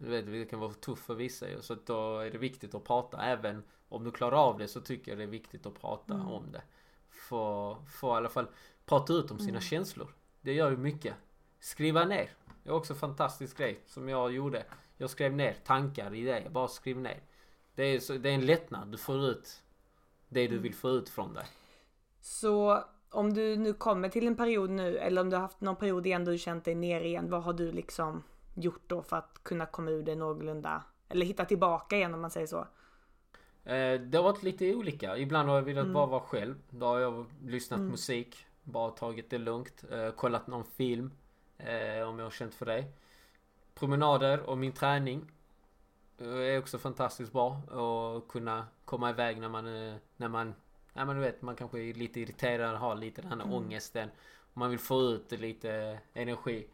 [0.01, 1.61] Du vet, det kan vara tufft för vissa ju.
[1.61, 3.21] Så att då är det viktigt att prata.
[3.21, 6.27] Även om du klarar av det så tycker jag det är viktigt att prata Mm.
[6.27, 6.61] om det.
[7.09, 8.47] Få, få i alla fall
[8.85, 9.61] prata ut om sina Mm.
[9.61, 10.07] känslor.
[10.41, 11.13] Det gör ju mycket.
[11.59, 12.29] Skriva ner.
[12.63, 14.65] Det är också en fantastisk grej som jag gjorde.
[14.97, 16.49] Jag skrev ner tankar, idéer.
[16.49, 17.19] Bara skriv ner.
[17.75, 18.87] Det är, så, det är en lättnad.
[18.91, 19.63] Du får ut
[20.29, 20.61] det du Mm.
[20.63, 21.45] vill få ut från dig.
[22.21, 25.75] Så om du nu kommer till en period nu eller om du har haft någon
[25.75, 27.29] period igen då du känt dig ner igen.
[27.29, 30.83] Vad har du liksom gjort då för att kunna komma ur det någorlunda?
[31.09, 32.59] Eller hitta tillbaka igen om man säger så.
[33.63, 35.17] Eh, det har varit lite olika.
[35.17, 35.93] Ibland har jag velat Mm.
[35.93, 36.55] bara vara själv.
[36.69, 37.91] Då har jag lyssnat Mm.
[37.91, 38.45] musik.
[38.63, 39.83] Bara tagit det lugnt.
[39.91, 41.11] Eh, kollat någon film.
[41.57, 42.85] Eh, om jag har känt för det.
[43.75, 45.31] Promenader och min träning.
[46.17, 47.47] Är också fantastiskt bra.
[47.55, 49.65] Och kunna komma iväg när man,
[50.17, 50.53] när man,
[50.93, 53.53] ja men du vet, man kanske är lite irriterad, har lite den här Mm.
[53.53, 54.09] ångesten.
[54.53, 56.67] Man vill få ut lite energi.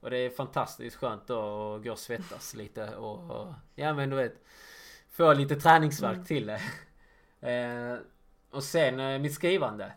[0.00, 4.10] Och det är fantastiskt skönt då att gå och svettas lite och, och ja men
[4.10, 4.44] du vet
[5.10, 6.24] Få lite träningsverk Mm.
[6.24, 6.60] till det.
[7.50, 7.98] eh,
[8.50, 9.92] och sen eh, mitt skrivande.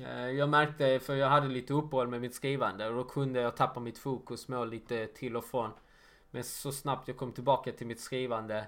[0.00, 3.56] Eh, jag märkte, för jag hade lite uppehåll med mitt skrivande och då kunde jag
[3.56, 5.70] tappa mitt fokus må lite till och från.
[6.30, 8.66] Men så snabbt jag kom tillbaka till mitt skrivande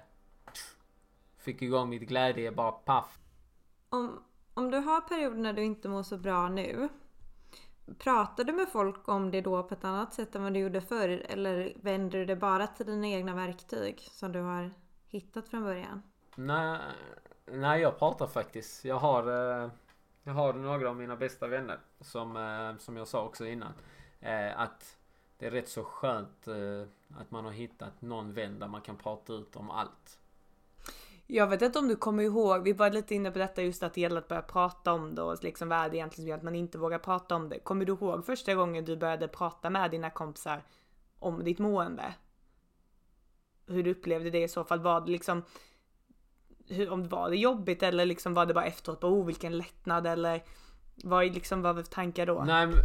[1.37, 3.19] Fick igång mitt glädje bara paff.
[3.89, 4.23] Om,
[4.53, 6.89] om du har perioder när du inte mår så bra nu.
[7.97, 10.81] Pratar du med folk om det då på ett annat sätt än vad du gjorde
[10.81, 11.09] förr?
[11.09, 14.71] Eller vänder du det bara till dina egna verktyg som du har
[15.07, 16.01] hittat från början?
[16.35, 16.79] Nej,
[17.45, 18.85] nej jag pratar faktiskt.
[18.85, 19.27] Jag har,
[19.63, 19.69] eh,
[20.23, 23.73] jag har några av mina bästa vänner som, eh, som jag sa också innan.
[24.19, 24.97] Eh, att
[25.37, 26.47] det är rätt så skönt
[27.17, 30.19] att man har hittat någon vän där man kan prata ut om allt.
[31.27, 33.93] Jag vet inte om du kommer ihåg, vi var lite inne på detta just att
[33.93, 36.37] det gäller att börja prata om det och liksom vad är det egentligen som gör
[36.37, 37.59] att man inte vågar prata om det.
[37.59, 40.63] Kommer du ihåg första gången du började prata med dina kompisar
[41.19, 42.13] om ditt mående?
[43.67, 44.79] Hur du upplevde det i så fall?
[44.79, 45.43] Var det liksom
[46.67, 49.57] hur, om det var det jobbigt eller liksom var det bara efteråt, bara, oh vilken
[49.57, 50.43] lättnad eller
[50.95, 52.43] vad liksom, vad var tankar då?
[52.43, 52.75] Nej men,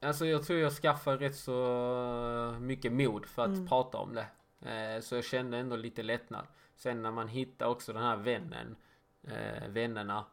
[0.00, 3.66] Alltså jag tror jag skaffade rätt så mycket mod för att Mm.
[3.66, 4.26] prata om det.
[4.70, 6.46] Eh, så jag kände ändå lite lättnad.
[6.78, 8.76] Sen när man hittar också den här vännen,
[9.22, 10.24] eh, vännerna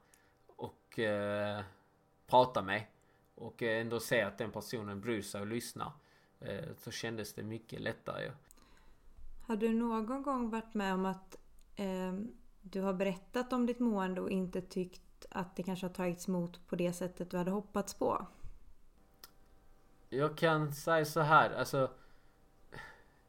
[0.47, 1.63] och eh,
[2.27, 2.83] pratar med
[3.35, 5.91] och eh, ändå ser att den personen bryr sig och lyssnar.
[6.39, 8.31] Eh, så kändes det mycket lättare.
[9.47, 11.37] Har du någon gång varit med om att
[11.75, 12.13] eh,
[12.61, 16.67] du har berättat om ditt mående och inte tyckt att det kanske har tagits emot
[16.67, 18.27] på det sättet du hade hoppats på?
[20.09, 21.91] Jag kan säga så här, alltså.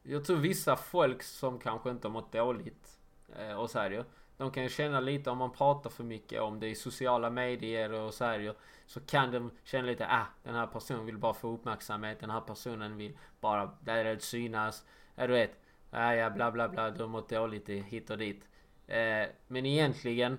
[0.03, 2.99] Jag tror vissa folk som kanske inte har mått dåligt.
[3.39, 4.05] Eh, och så ju.
[4.37, 7.93] De kan ju känna lite om man pratar för mycket om det i sociala medier
[7.93, 8.55] och så ju.
[8.87, 12.21] Så kan de känna lite, ah den här personen vill bara få uppmärksamhet.
[12.21, 14.85] Den här personen vill bara, där är det synas.
[15.15, 15.61] Ja du vet.
[15.91, 18.49] Ah, ja bla bla bla, du har mått dåligt i- hit och dit.
[18.87, 20.39] Eh, men egentligen.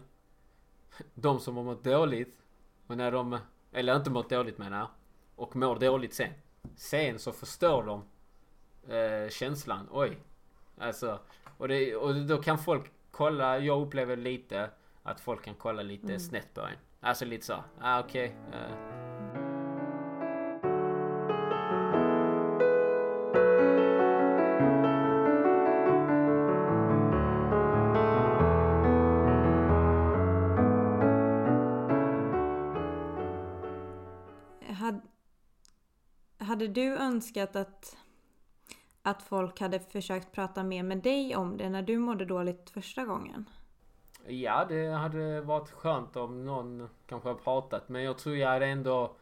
[1.13, 2.39] De som har mått dåligt.
[2.87, 3.39] Och när de,
[3.71, 4.87] eller inte mått dåligt menar jag
[5.35, 6.33] och mår dåligt sen.
[6.75, 8.03] Sen så förstår de
[8.95, 9.87] eh, känslan.
[9.91, 10.17] Oj.
[10.77, 11.19] Alltså.
[11.57, 13.59] Och, det, och då kan folk kolla.
[13.59, 14.69] Jag upplever lite
[15.03, 16.19] att folk kan kolla lite Mm.
[16.19, 16.77] snett på en.
[16.99, 17.63] Alltså lite så.
[17.81, 18.35] Ah, okej.
[18.53, 18.97] eh.
[34.73, 35.01] Hade,
[36.37, 37.97] hade du önskat att,
[39.09, 43.05] att folk hade försökt prata mer med dig om det när du mådde dåligt första
[43.05, 43.45] gången?
[44.27, 47.89] Ja, det hade varit skönt om någon kanske har pratat.
[47.89, 49.15] Men jag tror jag hade ändå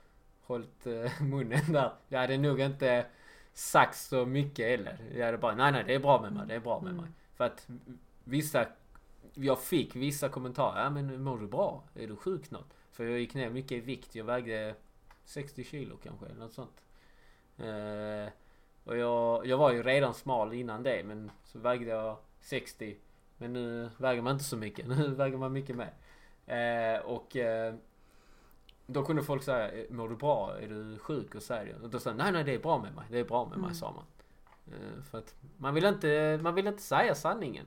[0.46, 1.92] hållit eh, munnen där.
[2.08, 3.06] Jag hade nog inte
[3.54, 4.98] sagt så mycket heller.
[5.16, 7.02] Jag hade bara, nej nej det är bra med mig, det är bra med Mm.
[7.04, 7.12] mig.
[7.36, 7.68] För att
[8.24, 8.66] vissa,
[9.34, 10.84] jag fick vissa kommentarer.
[10.84, 11.84] Ja men mår du bra?
[11.96, 12.74] Är du sjuk något?
[12.92, 14.16] För jag gick ner mycket i vikt.
[14.16, 14.76] Jag vägde
[15.26, 16.82] 60 kilo kanske, eller något sånt.
[17.58, 18.34] Eh,
[18.84, 22.98] och jag, jag var ju redan smal innan det, men så vägde jag 60.
[23.38, 24.88] Men nu väger man inte så mycket.
[24.98, 25.94] Nu väger man mycket mer.
[26.46, 27.76] Eh, och eh,
[28.88, 30.58] då kunde folk säga, "Eh, mår du bra?
[30.60, 31.36] Är du sjuk?
[31.36, 33.06] Och så här, Och då sa jag, nej nej det är bra med mig.
[33.10, 33.76] Det är bra med mig, Mm.
[33.76, 34.06] sa man.
[34.74, 37.66] Eh, för att man vill inte, man vill inte säga sanningen.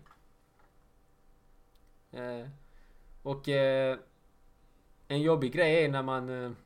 [2.12, 2.48] Eh,
[3.22, 3.98] och eh,
[5.08, 6.56] en jobbig grej är när man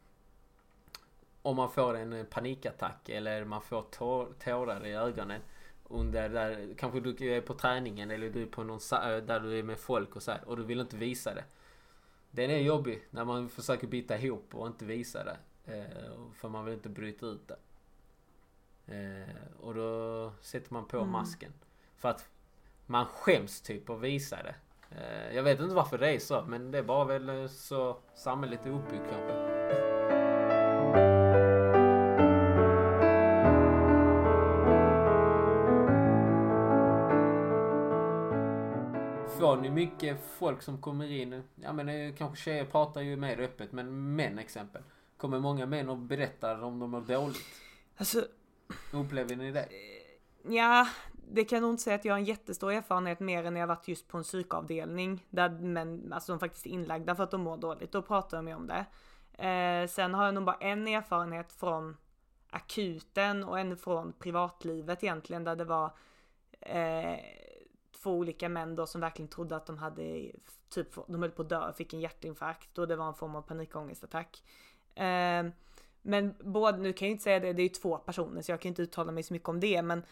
[1.42, 5.40] om man får en panikattack eller man får tår, tårar i ögonen
[5.85, 8.81] under där, kanske du är på träningen eller du är på någon
[9.26, 11.44] där du är med folk och så här, och du vill inte visa det.
[12.31, 15.37] Den är jobbig när man försöker bita ihop och inte visa det.
[15.64, 17.59] Eh, för man vill inte bryta ut det.
[18.87, 21.11] Eh, och då sätter man på mm.
[21.11, 21.52] masken.
[21.96, 22.28] För att
[22.87, 24.55] man skäms typ att visa det.
[24.90, 28.66] Eh, jag vet inte varför det är så, men det är bara väl så samhället
[28.66, 29.52] är uppbyggt kanske.
[39.42, 41.42] Får ni mycket folk som kommer in?
[41.55, 44.83] Ja men eh, kanske tjejer pratar ju mer öppet, men män exempel.
[45.16, 47.46] Kommer många män och berättar om de mår dåligt?
[47.96, 48.24] Alltså...
[48.92, 49.68] Upplever ni det?
[50.48, 50.88] Ja,
[51.31, 53.61] det kan jag nog inte säga att jag har en jättestor erfarenhet mer än när
[53.61, 55.26] jag varit just på en psykavdelning.
[55.31, 57.92] Där män, alltså de faktiskt är inlagda för att de mår dåligt.
[57.92, 58.85] Då pratar de ju om det.
[59.46, 61.96] Eh, sen har jag nog bara en erfarenhet från
[62.50, 65.90] akuten och en från privatlivet egentligen där det var
[66.61, 67.18] eh,
[68.03, 70.33] två olika män då som verkligen trodde att de hade
[70.69, 73.43] typ, de höll på att dö, fick en hjärtinfarkt och det var en form av
[73.43, 74.43] panikångestattack.
[74.95, 75.47] Eh,
[76.03, 78.61] men både, nu kan jag inte säga det, det är ju två personer så jag
[78.61, 80.03] kan inte uttala mig så mycket om det men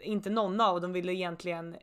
[0.00, 1.76] inte någon av dem ville egentligen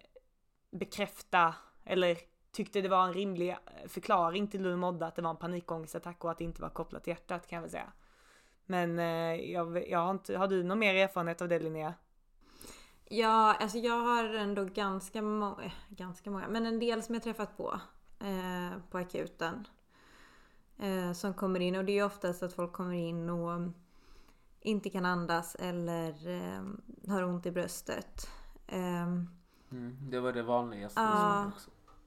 [0.71, 2.17] bekräfta eller
[2.51, 5.37] tyckte det var en rimlig eh, förklaring till hur modda mådde att det var en
[5.37, 7.91] panikångestattack och att det inte var kopplat till hjärtat kan jag väl säga.
[8.65, 11.93] Men eh, jag, jag har inte, har du någon mer erfarenhet av det Linnea?
[13.09, 17.57] Ja, alltså jag har ändå ganska många, ganska många, men en del som jag träffat
[17.57, 17.79] på
[18.19, 19.67] eh, på akuten.
[20.77, 23.71] Eh, som kommer in och det är oftast att folk kommer in och
[24.61, 26.63] inte kan andas eller eh,
[27.11, 28.29] har ont i bröstet.
[28.67, 29.01] Eh,
[29.71, 31.01] mm, det var det vanligaste.
[31.01, 31.51] Ja.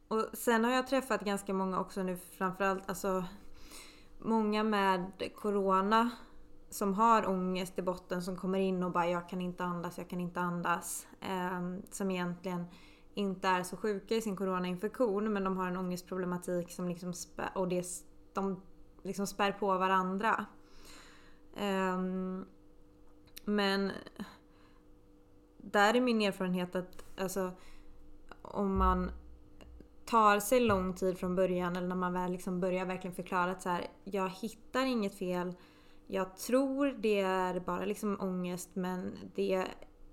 [0.08, 3.24] Och sen har jag träffat ganska många också nu framförallt alltså
[4.18, 6.10] många med corona
[6.70, 10.08] som har ångest i botten som kommer in och bara jag kan inte andas, jag
[10.08, 11.06] kan inte andas.
[11.20, 12.64] Eh, som egentligen
[13.14, 17.50] inte är så sjuka i sin coronainfektion men de har en ångestproblematik som liksom spä,
[17.54, 17.86] och det,
[18.32, 18.62] de
[19.02, 20.46] liksom spär på varandra.
[21.56, 21.98] Eh,
[23.44, 23.92] men
[25.56, 27.52] där är min erfarenhet att alltså,
[28.42, 29.10] om man
[30.04, 33.62] tar sig lång tid från början eller när man väl liksom börjar verkligen förklara att
[33.62, 35.54] så här, jag hittar inget fel
[36.12, 39.66] jag tror det är bara liksom ångest men det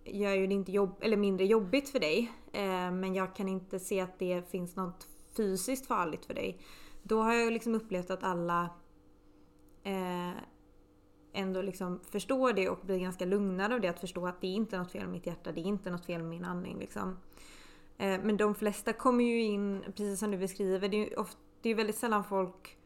[0.05, 2.31] gör ju det inte jobb eller mindre jobbigt för dig.
[2.53, 5.07] Eh, men jag kan inte se att det finns något
[5.37, 6.59] fysiskt farligt för dig.
[7.03, 8.69] Då har jag liksom upplevt att alla
[9.83, 10.31] eh,
[11.33, 13.87] ändå liksom förstår det och blir ganska lugnade av det.
[13.87, 16.05] Att förstå att det är inte något fel med mitt hjärta, det är inte något
[16.05, 16.79] fel med min andning.
[16.79, 17.17] Liksom.
[17.97, 21.39] Eh, men de flesta kommer ju in, precis som du beskriver, det är ju ofta,
[21.61, 22.77] det är väldigt sällan folk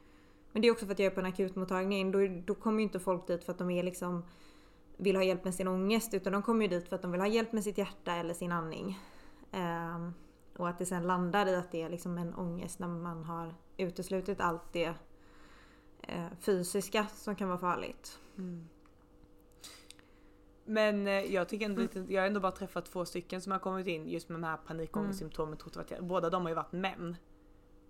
[0.51, 2.11] men det är också för att jag är på en akutmottagning.
[2.11, 4.23] Då, då kommer ju inte folk dit för att de är liksom
[4.97, 7.21] vill ha hjälp med sin ångest utan de kommer ju dit för att de vill
[7.21, 8.99] ha hjälp med sitt hjärta eller sin andning.
[9.51, 10.13] Um,
[10.57, 13.55] och att det sen landar i att det är liksom en ångest när man har
[13.77, 14.87] uteslutit allt det
[16.09, 18.19] uh, fysiska som kan vara farligt.
[18.37, 18.67] Mm.
[20.65, 23.59] Men eh, jag tycker ändå lite, jag har ändå bara träffat två stycken som har
[23.59, 25.57] kommit in just med de här panikångestsymptomen.
[25.89, 26.07] Mm.
[26.07, 27.15] Båda de har ju varit män.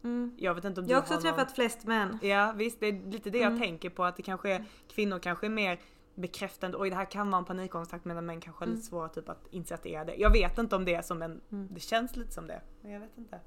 [0.03, 0.35] Mm.
[0.37, 1.55] Jag vet inte om du Jag har också träffat någon...
[1.55, 2.19] flest män.
[2.21, 3.53] Ja visst, det är lite det mm.
[3.53, 5.79] jag tänker på att det kanske är kvinnor kanske är mer
[6.15, 8.83] bekräftande, oj det här kan vara en panikångestattack medan män kanske har lite mm.
[8.83, 10.15] svårare typ att inse att det är det.
[10.15, 11.67] Jag vet inte om det är som en, mm.
[11.71, 12.61] det känns lite som det.
[12.81, 13.39] Men jag vet inte.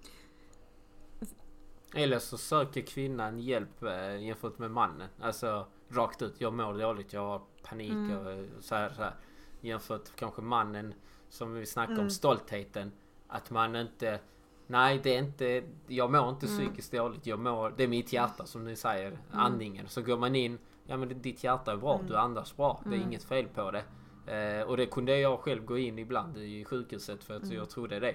[1.94, 5.08] Eller så söker kvinnan hjälp äh, jämfört med mannen.
[5.20, 8.16] Alltså rakt ut, jag mår dåligt, jag har panik mm.
[8.16, 9.14] och så här, så här.
[9.60, 10.94] Jämfört kanske mannen
[11.28, 12.04] som vi snackade mm.
[12.04, 12.92] om stoltheten.
[13.26, 14.20] Att man inte
[14.66, 15.62] Nej, det är inte...
[15.86, 16.58] Jag mår inte mm.
[16.58, 17.26] psykiskt dåligt.
[17.26, 17.74] Jag mår...
[17.76, 19.06] Det är mitt hjärta som ni säger.
[19.06, 19.20] Mm.
[19.32, 19.88] Andningen.
[19.88, 20.58] Så går man in...
[20.86, 21.94] Ja men ditt hjärta är bra.
[21.94, 22.06] Mm.
[22.06, 22.80] Du andas bra.
[22.84, 23.08] Det är mm.
[23.08, 23.84] inget fel på det.
[24.26, 27.56] Eh, och det kunde jag själv gå in ibland i sjukhuset för att mm.
[27.56, 28.14] jag trodde det.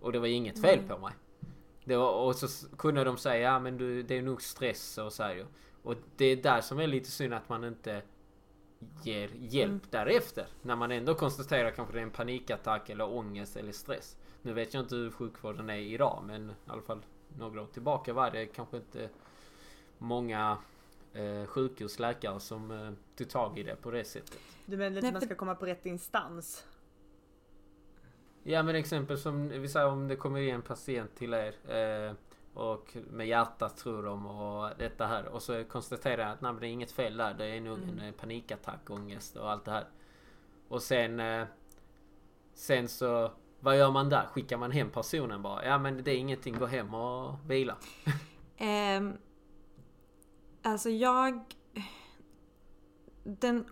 [0.00, 1.12] Och det var inget fel på mig.
[1.84, 5.12] Det var, och så kunde de säga ja men du, det är nog stress och
[5.12, 5.46] så här,
[5.82, 8.02] Och det är där som är lite synd att man inte
[9.02, 9.80] ger hjälp mm.
[9.90, 10.46] därefter.
[10.62, 14.16] När man ändå konstaterar kanske det är en panikattack eller ångest eller stress.
[14.44, 17.02] Nu vet jag inte hur sjukvården är idag men i alla fall
[17.38, 19.08] några år tillbaka var det kanske inte
[19.98, 20.58] många
[21.12, 24.38] eh, sjukhusläkare som eh, tog tag i det på det sättet.
[24.66, 26.64] Du menar lite att man ska komma på rätt instans?
[28.42, 32.14] Ja men exempel som vi säger om det kommer in en patient till er eh,
[32.54, 36.66] och med hjärtat tror de och detta här och så konstaterar jag att nej, det
[36.66, 37.34] är inget fel där.
[37.34, 37.98] Det är nog mm.
[37.98, 39.84] en panikattack, ångest och allt det här.
[40.68, 41.46] Och sen eh,
[42.54, 43.30] Sen så
[43.64, 44.26] vad gör man där?
[44.26, 45.64] Skickar man hem personen bara?
[45.64, 47.76] Ja men det är ingenting, gå hem och vila.
[48.98, 49.16] Um,
[50.62, 51.40] alltså jag...
[53.24, 53.66] Den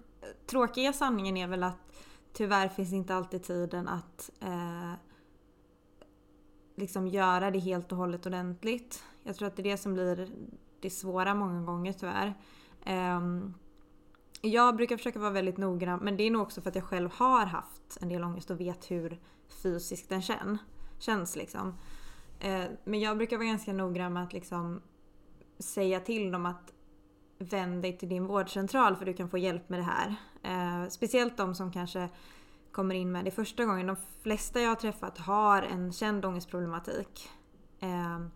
[0.47, 1.77] tråkiga sanningen är väl att
[2.33, 4.93] tyvärr finns inte alltid tiden att eh,
[6.77, 9.05] liksom göra det helt och hållet ordentligt.
[9.23, 10.31] Jag tror att det är det som blir
[10.81, 12.35] det svåra många gånger tyvärr.
[13.17, 13.55] Um,
[14.45, 17.11] jag brukar försöka vara väldigt noggrann men det är nog också för att jag själv
[17.15, 19.21] har haft en del ångest och vet hur
[19.63, 20.59] fysiskt den känn,
[20.99, 21.37] känns.
[21.37, 21.79] Liksom.
[22.41, 24.83] Eh, men jag brukar vara ganska noggrann med att liksom
[25.59, 26.73] säga till dem att
[27.39, 30.15] vänd dig till din vårdcentral för du kan få hjälp med det här.
[30.43, 32.09] Eh, speciellt de som kanske
[32.73, 33.87] kommer in med det första gången.
[33.87, 37.31] De flesta jag har träffat har en känd ångestproblematik.
[37.81, 38.27] Eh,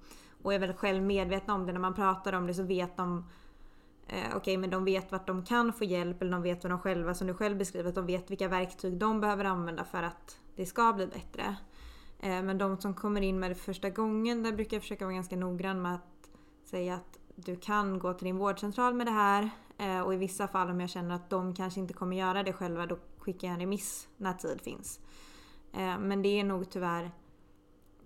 [0.43, 1.73] och är väl själv medvetna om det.
[1.73, 3.25] När man pratar om det så vet de
[4.07, 6.73] eh, Okej, okay, men de vet vart de kan få hjälp eller de vet vad
[6.73, 10.03] de själva, som du själv beskriver, att de vet vilka verktyg de behöver använda för
[10.03, 11.57] att det ska bli bättre.
[12.21, 15.15] Eh, men de som kommer in med det första gången, där brukar jag försöka vara
[15.15, 16.31] ganska noggrann med att
[16.65, 19.51] säga att du kan gå till din vårdcentral med det här.
[19.79, 22.53] Eh, och i vissa fall om jag känner att de kanske inte kommer göra det
[22.53, 25.01] själva, då skickar jag en remiss när tid finns.
[25.73, 27.11] Eh, men det är nog tyvärr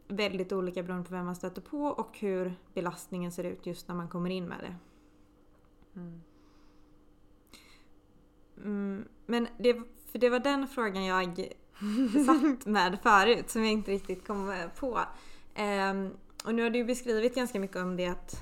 [0.08, 3.94] väldigt olika beroende på vem man stöter på och hur belastningen ser ut just när
[3.94, 4.74] man kommer in med det.
[5.96, 6.20] Mm.
[8.64, 9.74] Mm, men det,
[10.12, 11.54] för det var den frågan jag
[12.26, 15.00] satt med förut som jag inte riktigt kom på.
[15.58, 18.34] Um, och nu har du beskrivit ganska mycket om det att,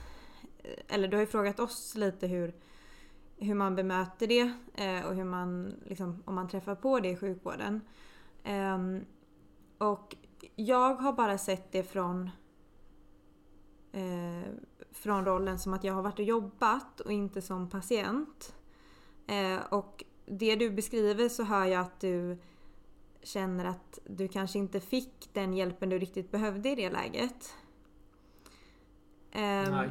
[0.88, 2.54] eller du har ju frågat oss lite hur,
[3.36, 7.16] hur man bemöter det eh, och hur man, liksom, om man träffar på det i
[7.16, 7.80] sjukvården.
[8.44, 9.04] Um,
[9.78, 10.16] och
[10.56, 12.30] jag har bara sett det från
[13.92, 14.52] eh,
[14.92, 18.54] från rollen som att jag har varit och jobbat och inte som patient.
[19.26, 22.38] Eh, och det du beskriver så hör jag att du
[23.22, 27.54] känner att du kanske inte fick den hjälpen du riktigt behövde i det läget.
[29.34, 29.90] Um, Nej,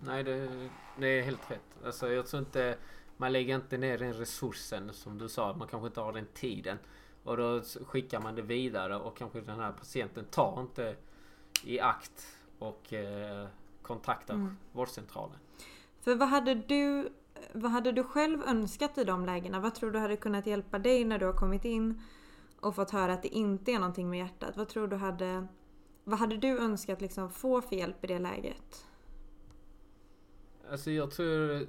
[0.00, 0.68] Nej det,
[0.98, 1.78] det, är helt rätt.
[1.84, 2.78] Alltså jag tror inte
[3.16, 5.52] man lägger inte ner den resursen som du sa.
[5.56, 6.78] Man kanske inte har den tiden.
[7.24, 10.96] Och då skickar man det vidare och kanske den här patienten tar inte
[11.64, 12.26] i akt
[12.68, 13.46] och eh,
[13.82, 14.56] kontaktar mm.
[14.72, 15.38] vårdcentralen.
[16.00, 17.12] För vad hade du
[17.52, 19.60] vad hade du själv önskat i de lägena?
[19.60, 22.02] Vad tror du hade kunnat hjälpa dig när du har kommit in
[22.60, 24.56] och fått höra att det inte är någonting med hjärtat?
[24.56, 25.46] Vad tror du hade...
[26.04, 28.86] Vad hade du önskat liksom få för hjälp i det läget?
[30.70, 31.66] Alltså jag tror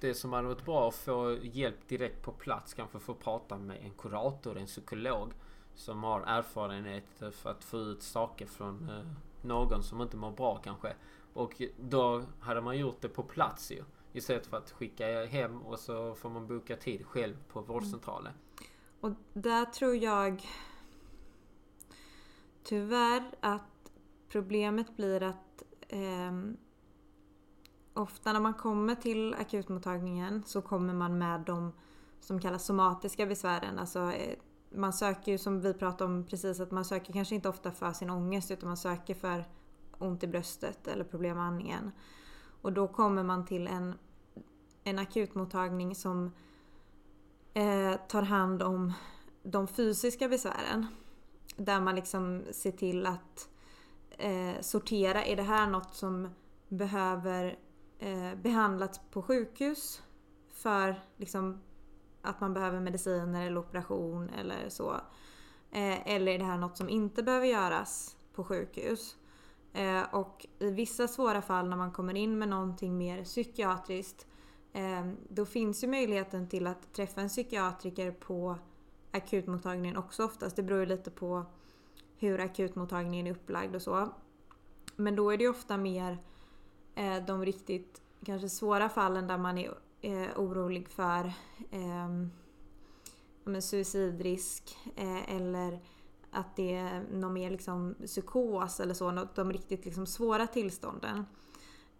[0.00, 2.74] det som hade varit bra att få hjälp direkt på plats.
[2.74, 5.32] Kanske få prata med en kurator, en psykolog.
[5.74, 9.04] Som har erfarenhet för att få ut saker från eh,
[9.42, 10.94] någon som inte mår bra kanske.
[11.32, 13.84] Och då hade man gjort det på plats ju.
[14.12, 18.32] Istället för att skicka hem och så får man boka tid själv på vårdcentralen.
[18.32, 18.66] Mm.
[19.00, 20.46] Och där tror jag
[22.62, 23.92] tyvärr att
[24.28, 26.32] problemet blir att eh,
[27.94, 31.72] ofta när man kommer till akutmottagningen så kommer man med de
[32.20, 33.78] som kallas somatiska besvären.
[33.78, 34.38] Alltså, eh,
[34.70, 37.92] man söker ju som vi pratade om precis att man söker kanske inte ofta för
[37.92, 39.44] sin ångest utan man söker för
[39.98, 41.92] ont i bröstet eller problem med andningen.
[42.62, 43.94] Och då kommer man till en,
[44.84, 46.32] en akutmottagning som
[47.54, 48.92] eh, tar hand om
[49.42, 50.86] de fysiska besvären.
[51.56, 53.48] Där man liksom ser till att
[54.10, 56.28] eh, sortera, är det här något som
[56.68, 57.58] behöver
[57.98, 60.02] eh, behandlas på sjukhus
[60.50, 61.60] för liksom,
[62.22, 64.92] att man behöver mediciner eller operation eller så.
[65.70, 69.16] Eh, eller är det här något som inte behöver göras på sjukhus?
[69.72, 74.26] Eh, och i vissa svåra fall när man kommer in med någonting mer psykiatriskt
[74.72, 78.56] eh, då finns ju möjligheten till att träffa en psykiatriker på
[79.10, 80.56] akutmottagningen också oftast.
[80.56, 81.46] Det beror ju lite på
[82.16, 84.08] hur akutmottagningen är upplagd och så.
[84.96, 86.18] Men då är det ju ofta mer
[86.94, 91.32] eh, de riktigt kanske svåra fallen där man är eh, orolig för
[91.70, 95.80] eh, suicidrisk eh, eller
[96.30, 101.26] att det är någon mer liksom psykos eller så, de riktigt liksom svåra tillstånden.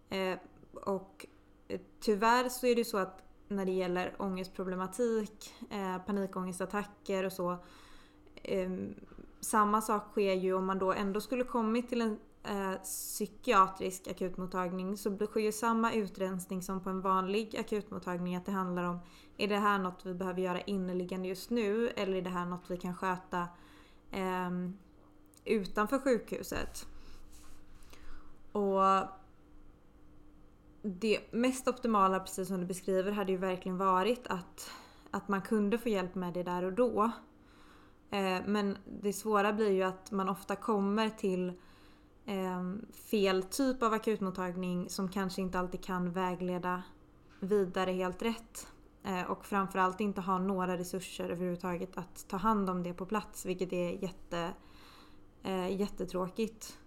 [0.09, 0.37] Eh,
[0.73, 1.25] och
[1.67, 7.33] eh, tyvärr så är det ju så att när det gäller ångestproblematik, eh, panikångestattacker och
[7.33, 7.57] så.
[8.43, 8.71] Eh,
[9.39, 14.97] samma sak sker ju om man då ändå skulle kommit till en eh, psykiatrisk akutmottagning
[14.97, 18.35] så sker ju samma utrensning som på en vanlig akutmottagning.
[18.35, 18.99] Att det handlar om,
[19.37, 22.71] är det här något vi behöver göra inneliggande just nu eller är det här något
[22.71, 23.47] vi kan sköta
[24.11, 24.49] eh,
[25.45, 26.87] utanför sjukhuset.
[28.51, 28.81] Och
[30.81, 34.71] det mest optimala, precis som du beskriver, hade ju verkligen varit att,
[35.11, 37.11] att man kunde få hjälp med det där och då.
[38.11, 41.53] Eh, men det svåra blir ju att man ofta kommer till
[42.29, 46.83] Ehm, fel typ av akutmottagning som kanske inte alltid kan vägleda
[47.39, 48.67] vidare helt rätt.
[49.03, 53.45] Eh, och framförallt inte ha några resurser överhuvudtaget att ta hand om det på plats
[53.45, 54.53] vilket är jätte,
[55.43, 56.79] eh, jättetråkigt.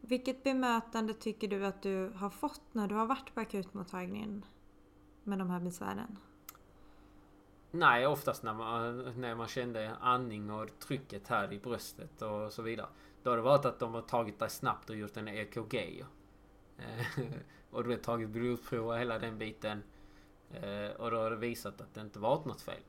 [0.00, 4.44] Vilket bemötande tycker du att du har fått när du har varit på akutmottagningen
[5.22, 6.18] med de här besvären?
[7.70, 12.62] Nej, oftast när man, när man kände andning och trycket här i bröstet och så
[12.62, 12.88] vidare.
[13.24, 16.04] Då har det varit att de har tagit dig snabbt och gjort en EKG.
[16.78, 17.24] Eh,
[17.70, 19.82] och du har tagit blodprov och hela den biten.
[20.52, 22.80] Eh, och då har det visat att det inte varit något fel.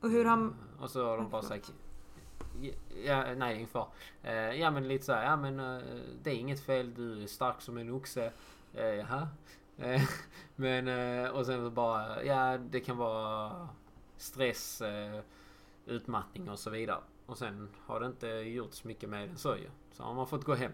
[0.00, 0.52] Och hur har...
[0.80, 1.72] Och så har de bara sagt...
[3.04, 3.88] Ja, nej, ingen fara.
[4.22, 5.56] Eh, ja men lite så här, ja men
[6.22, 8.32] det är inget fel, du är stark som en oxe.
[8.72, 9.28] Jaha.
[10.56, 10.88] men
[11.30, 13.68] och sen så bara, ja det kan vara
[14.16, 14.82] stress,
[15.86, 17.00] utmattning och så vidare.
[17.28, 19.70] Och sen har det inte gjorts mycket mer än så ju.
[19.92, 20.72] Så har man fått gå hem.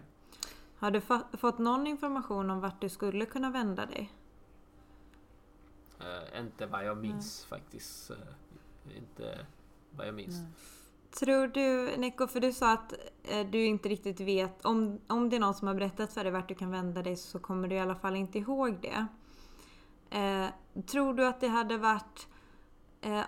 [0.77, 1.01] Har du
[1.37, 4.11] fått någon information om vart du skulle kunna vända dig?
[6.01, 7.59] Uh, inte vad jag minns Nej.
[7.59, 8.11] faktiskt.
[8.11, 9.45] Uh, inte
[9.91, 10.35] vad jag minns.
[10.35, 10.51] Nej.
[11.19, 12.93] Tror du, Nico, för du sa att
[13.33, 16.33] uh, du inte riktigt vet, om, om det är någon som har berättat för dig
[16.33, 19.07] vart du kan vända dig så kommer du i alla fall inte ihåg det.
[20.85, 22.27] tror du att det hade varit,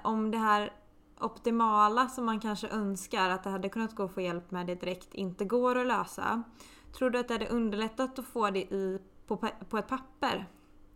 [0.03, 0.73] om det här
[1.19, 4.75] optimala som man kanske önskar att det hade kunnat gå att få hjälp med det
[4.75, 6.43] direkt inte går att lösa.
[6.97, 9.37] Tror du att det hade underlättat att få det i, på,
[9.69, 10.45] på ett papper?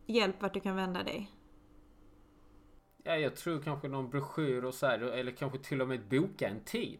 [0.05, 1.31] Hjälp vart du kan vända dig?
[3.03, 6.47] Ja, jag tror kanske någon broschyr och så här, eller kanske till och med boka
[6.47, 6.99] en tid.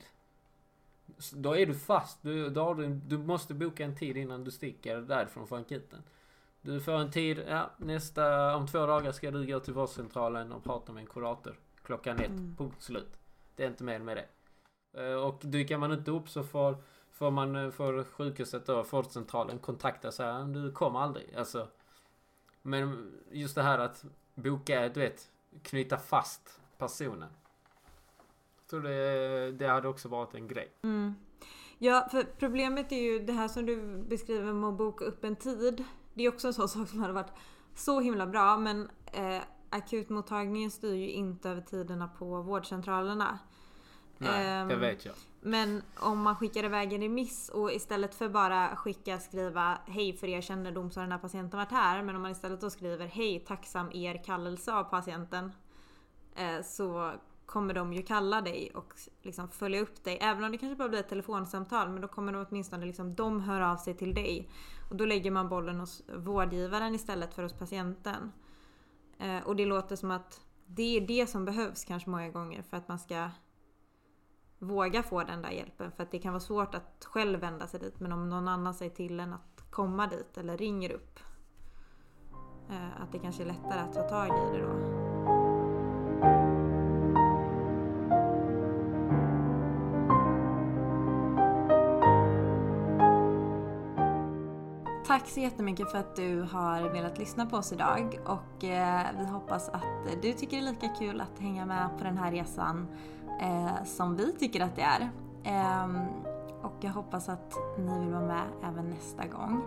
[1.33, 2.23] Då är du fast.
[2.23, 5.65] Du, då du, du måste boka en tid innan du sticker därifrån från.
[6.61, 10.63] Du får en tid, ja, nästa, om två dagar ska du gå till vårdcentralen och
[10.63, 11.59] prata med en kurator.
[11.83, 12.55] Klockan ett, mm.
[12.57, 13.17] punkt slut.
[13.55, 14.27] Det är inte mer med det.
[14.93, 16.77] Eh, och dyker man inte upp så får,
[17.11, 21.35] får man, eh, får sjukhuset då, vårdcentralen kontakta så här, du kommer aldrig.
[21.35, 21.67] Alltså.
[22.61, 24.05] Men just det här att
[24.35, 27.29] boka, du vet, knyta fast personen.
[28.59, 30.71] Jag tror det, det hade också varit en grej.
[30.83, 31.15] Mm.
[31.77, 35.35] Ja, för problemet är ju det här som du beskriver med att boka upp en
[35.35, 35.83] tid.
[36.13, 37.31] Det är också en sån sak som hade varit
[37.75, 39.41] så himla bra men eh,
[39.71, 43.39] akutmottagningen styr ju inte över tiderna på vårdcentralerna.
[44.17, 45.15] Nej, det ehm, vet jag.
[45.41, 50.27] Men om man skickar iväg en remiss och istället för bara skicka skriva Hej för
[50.27, 52.03] er kännedom så har den här patienten varit här.
[52.03, 55.51] Men om man istället då skriver Hej tacksam er kallelse av patienten.
[56.35, 57.11] Eh, så
[57.45, 60.17] kommer de ju kalla dig och liksom följa upp dig.
[60.21, 63.41] Även om det kanske bara blir ett telefonsamtal men då kommer de åtminstone liksom, de
[63.41, 64.49] hör av sig till dig.
[64.89, 68.31] Och då lägger man bollen hos vårdgivaren istället för hos patienten.
[69.21, 72.77] Eh, och det låter som att det är det som behövs kanske många gånger för
[72.77, 73.29] att man ska
[74.59, 75.91] våga få den där hjälpen.
[75.91, 77.99] För att det kan vara svårt att själv vända sig dit.
[77.99, 81.19] Men om någon annan säger till en att komma dit eller ringer upp.
[82.69, 85.00] Eh, att det kanske är lättare att ta tag i det då.
[95.21, 99.25] Tack så jättemycket för att du har velat lyssna på oss idag och eh, vi
[99.25, 102.87] hoppas att du tycker det är lika kul att hänga med på den här resan
[103.41, 105.09] eh, som vi tycker att det är.
[105.43, 105.99] Ehm,
[106.61, 109.63] och jag hoppas att ni vill vara med även nästa gång.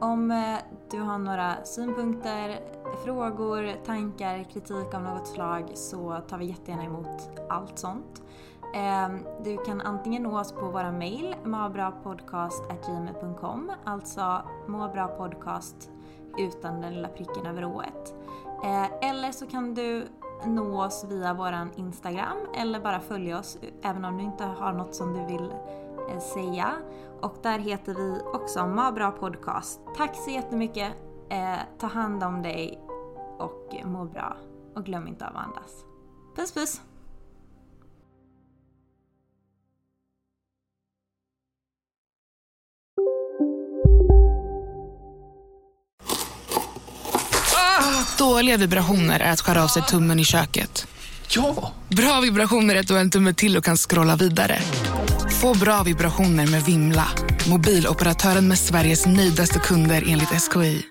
[0.00, 0.58] Om eh,
[0.90, 2.60] du har några synpunkter,
[3.04, 8.22] frågor, tankar, kritik av något slag så tar vi jättegärna emot allt sånt.
[8.74, 15.90] Ehm, du kan antingen nå oss på våra mail, mabrapodcast.gmail.com, alltså måbrapodcast
[16.38, 18.14] utan den lilla pricken över ået.
[18.64, 20.08] Eh, eller så kan du
[20.46, 24.94] nå oss via våran Instagram eller bara följa oss även om du inte har något
[24.94, 25.52] som du vill
[26.10, 26.72] eh, säga.
[27.20, 29.80] Och där heter vi också Mabra Podcast.
[29.96, 30.92] Tack så jättemycket.
[31.28, 32.82] Eh, ta hand om dig
[33.38, 34.36] och må bra.
[34.74, 35.84] Och glöm inte av att andas.
[36.36, 36.89] Puss puss!
[48.18, 50.86] Dåliga vibrationer är att skära av sig tummen i köket.
[51.28, 51.72] Ja!
[51.88, 54.58] Bra vibrationer är att du har en tumme till och kan scrolla vidare.
[55.40, 57.08] Få bra vibrationer med Vimla.
[57.48, 60.82] Mobiloperatören med Sveriges nöjdaste kunder enligt SKI.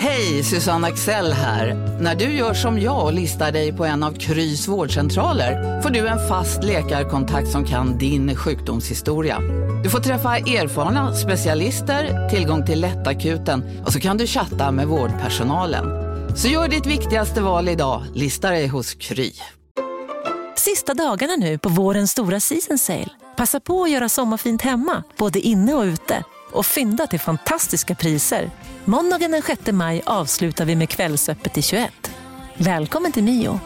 [0.00, 1.74] Hej, Susanne Axel här.
[2.00, 6.06] När du gör som jag och listar dig på en av Krys vårdcentraler får du
[6.06, 9.38] en fast läkarkontakt som kan din sjukdomshistoria.
[9.82, 16.07] Du får träffa erfarna specialister, tillgång till lättakuten och så kan du chatta med vårdpersonalen.
[16.42, 19.32] Så gör ditt viktigaste val idag, lista dig hos Kry.
[20.56, 23.08] Sista dagarna nu på vårens stora season sale.
[23.36, 26.24] Passa på att göra sommarfint hemma, både inne och ute.
[26.52, 28.50] Och fynda till fantastiska priser.
[28.84, 32.10] Måndagen den 6 maj avslutar vi med Kvällsöppet i 21.
[32.56, 33.60] Välkommen till Mio.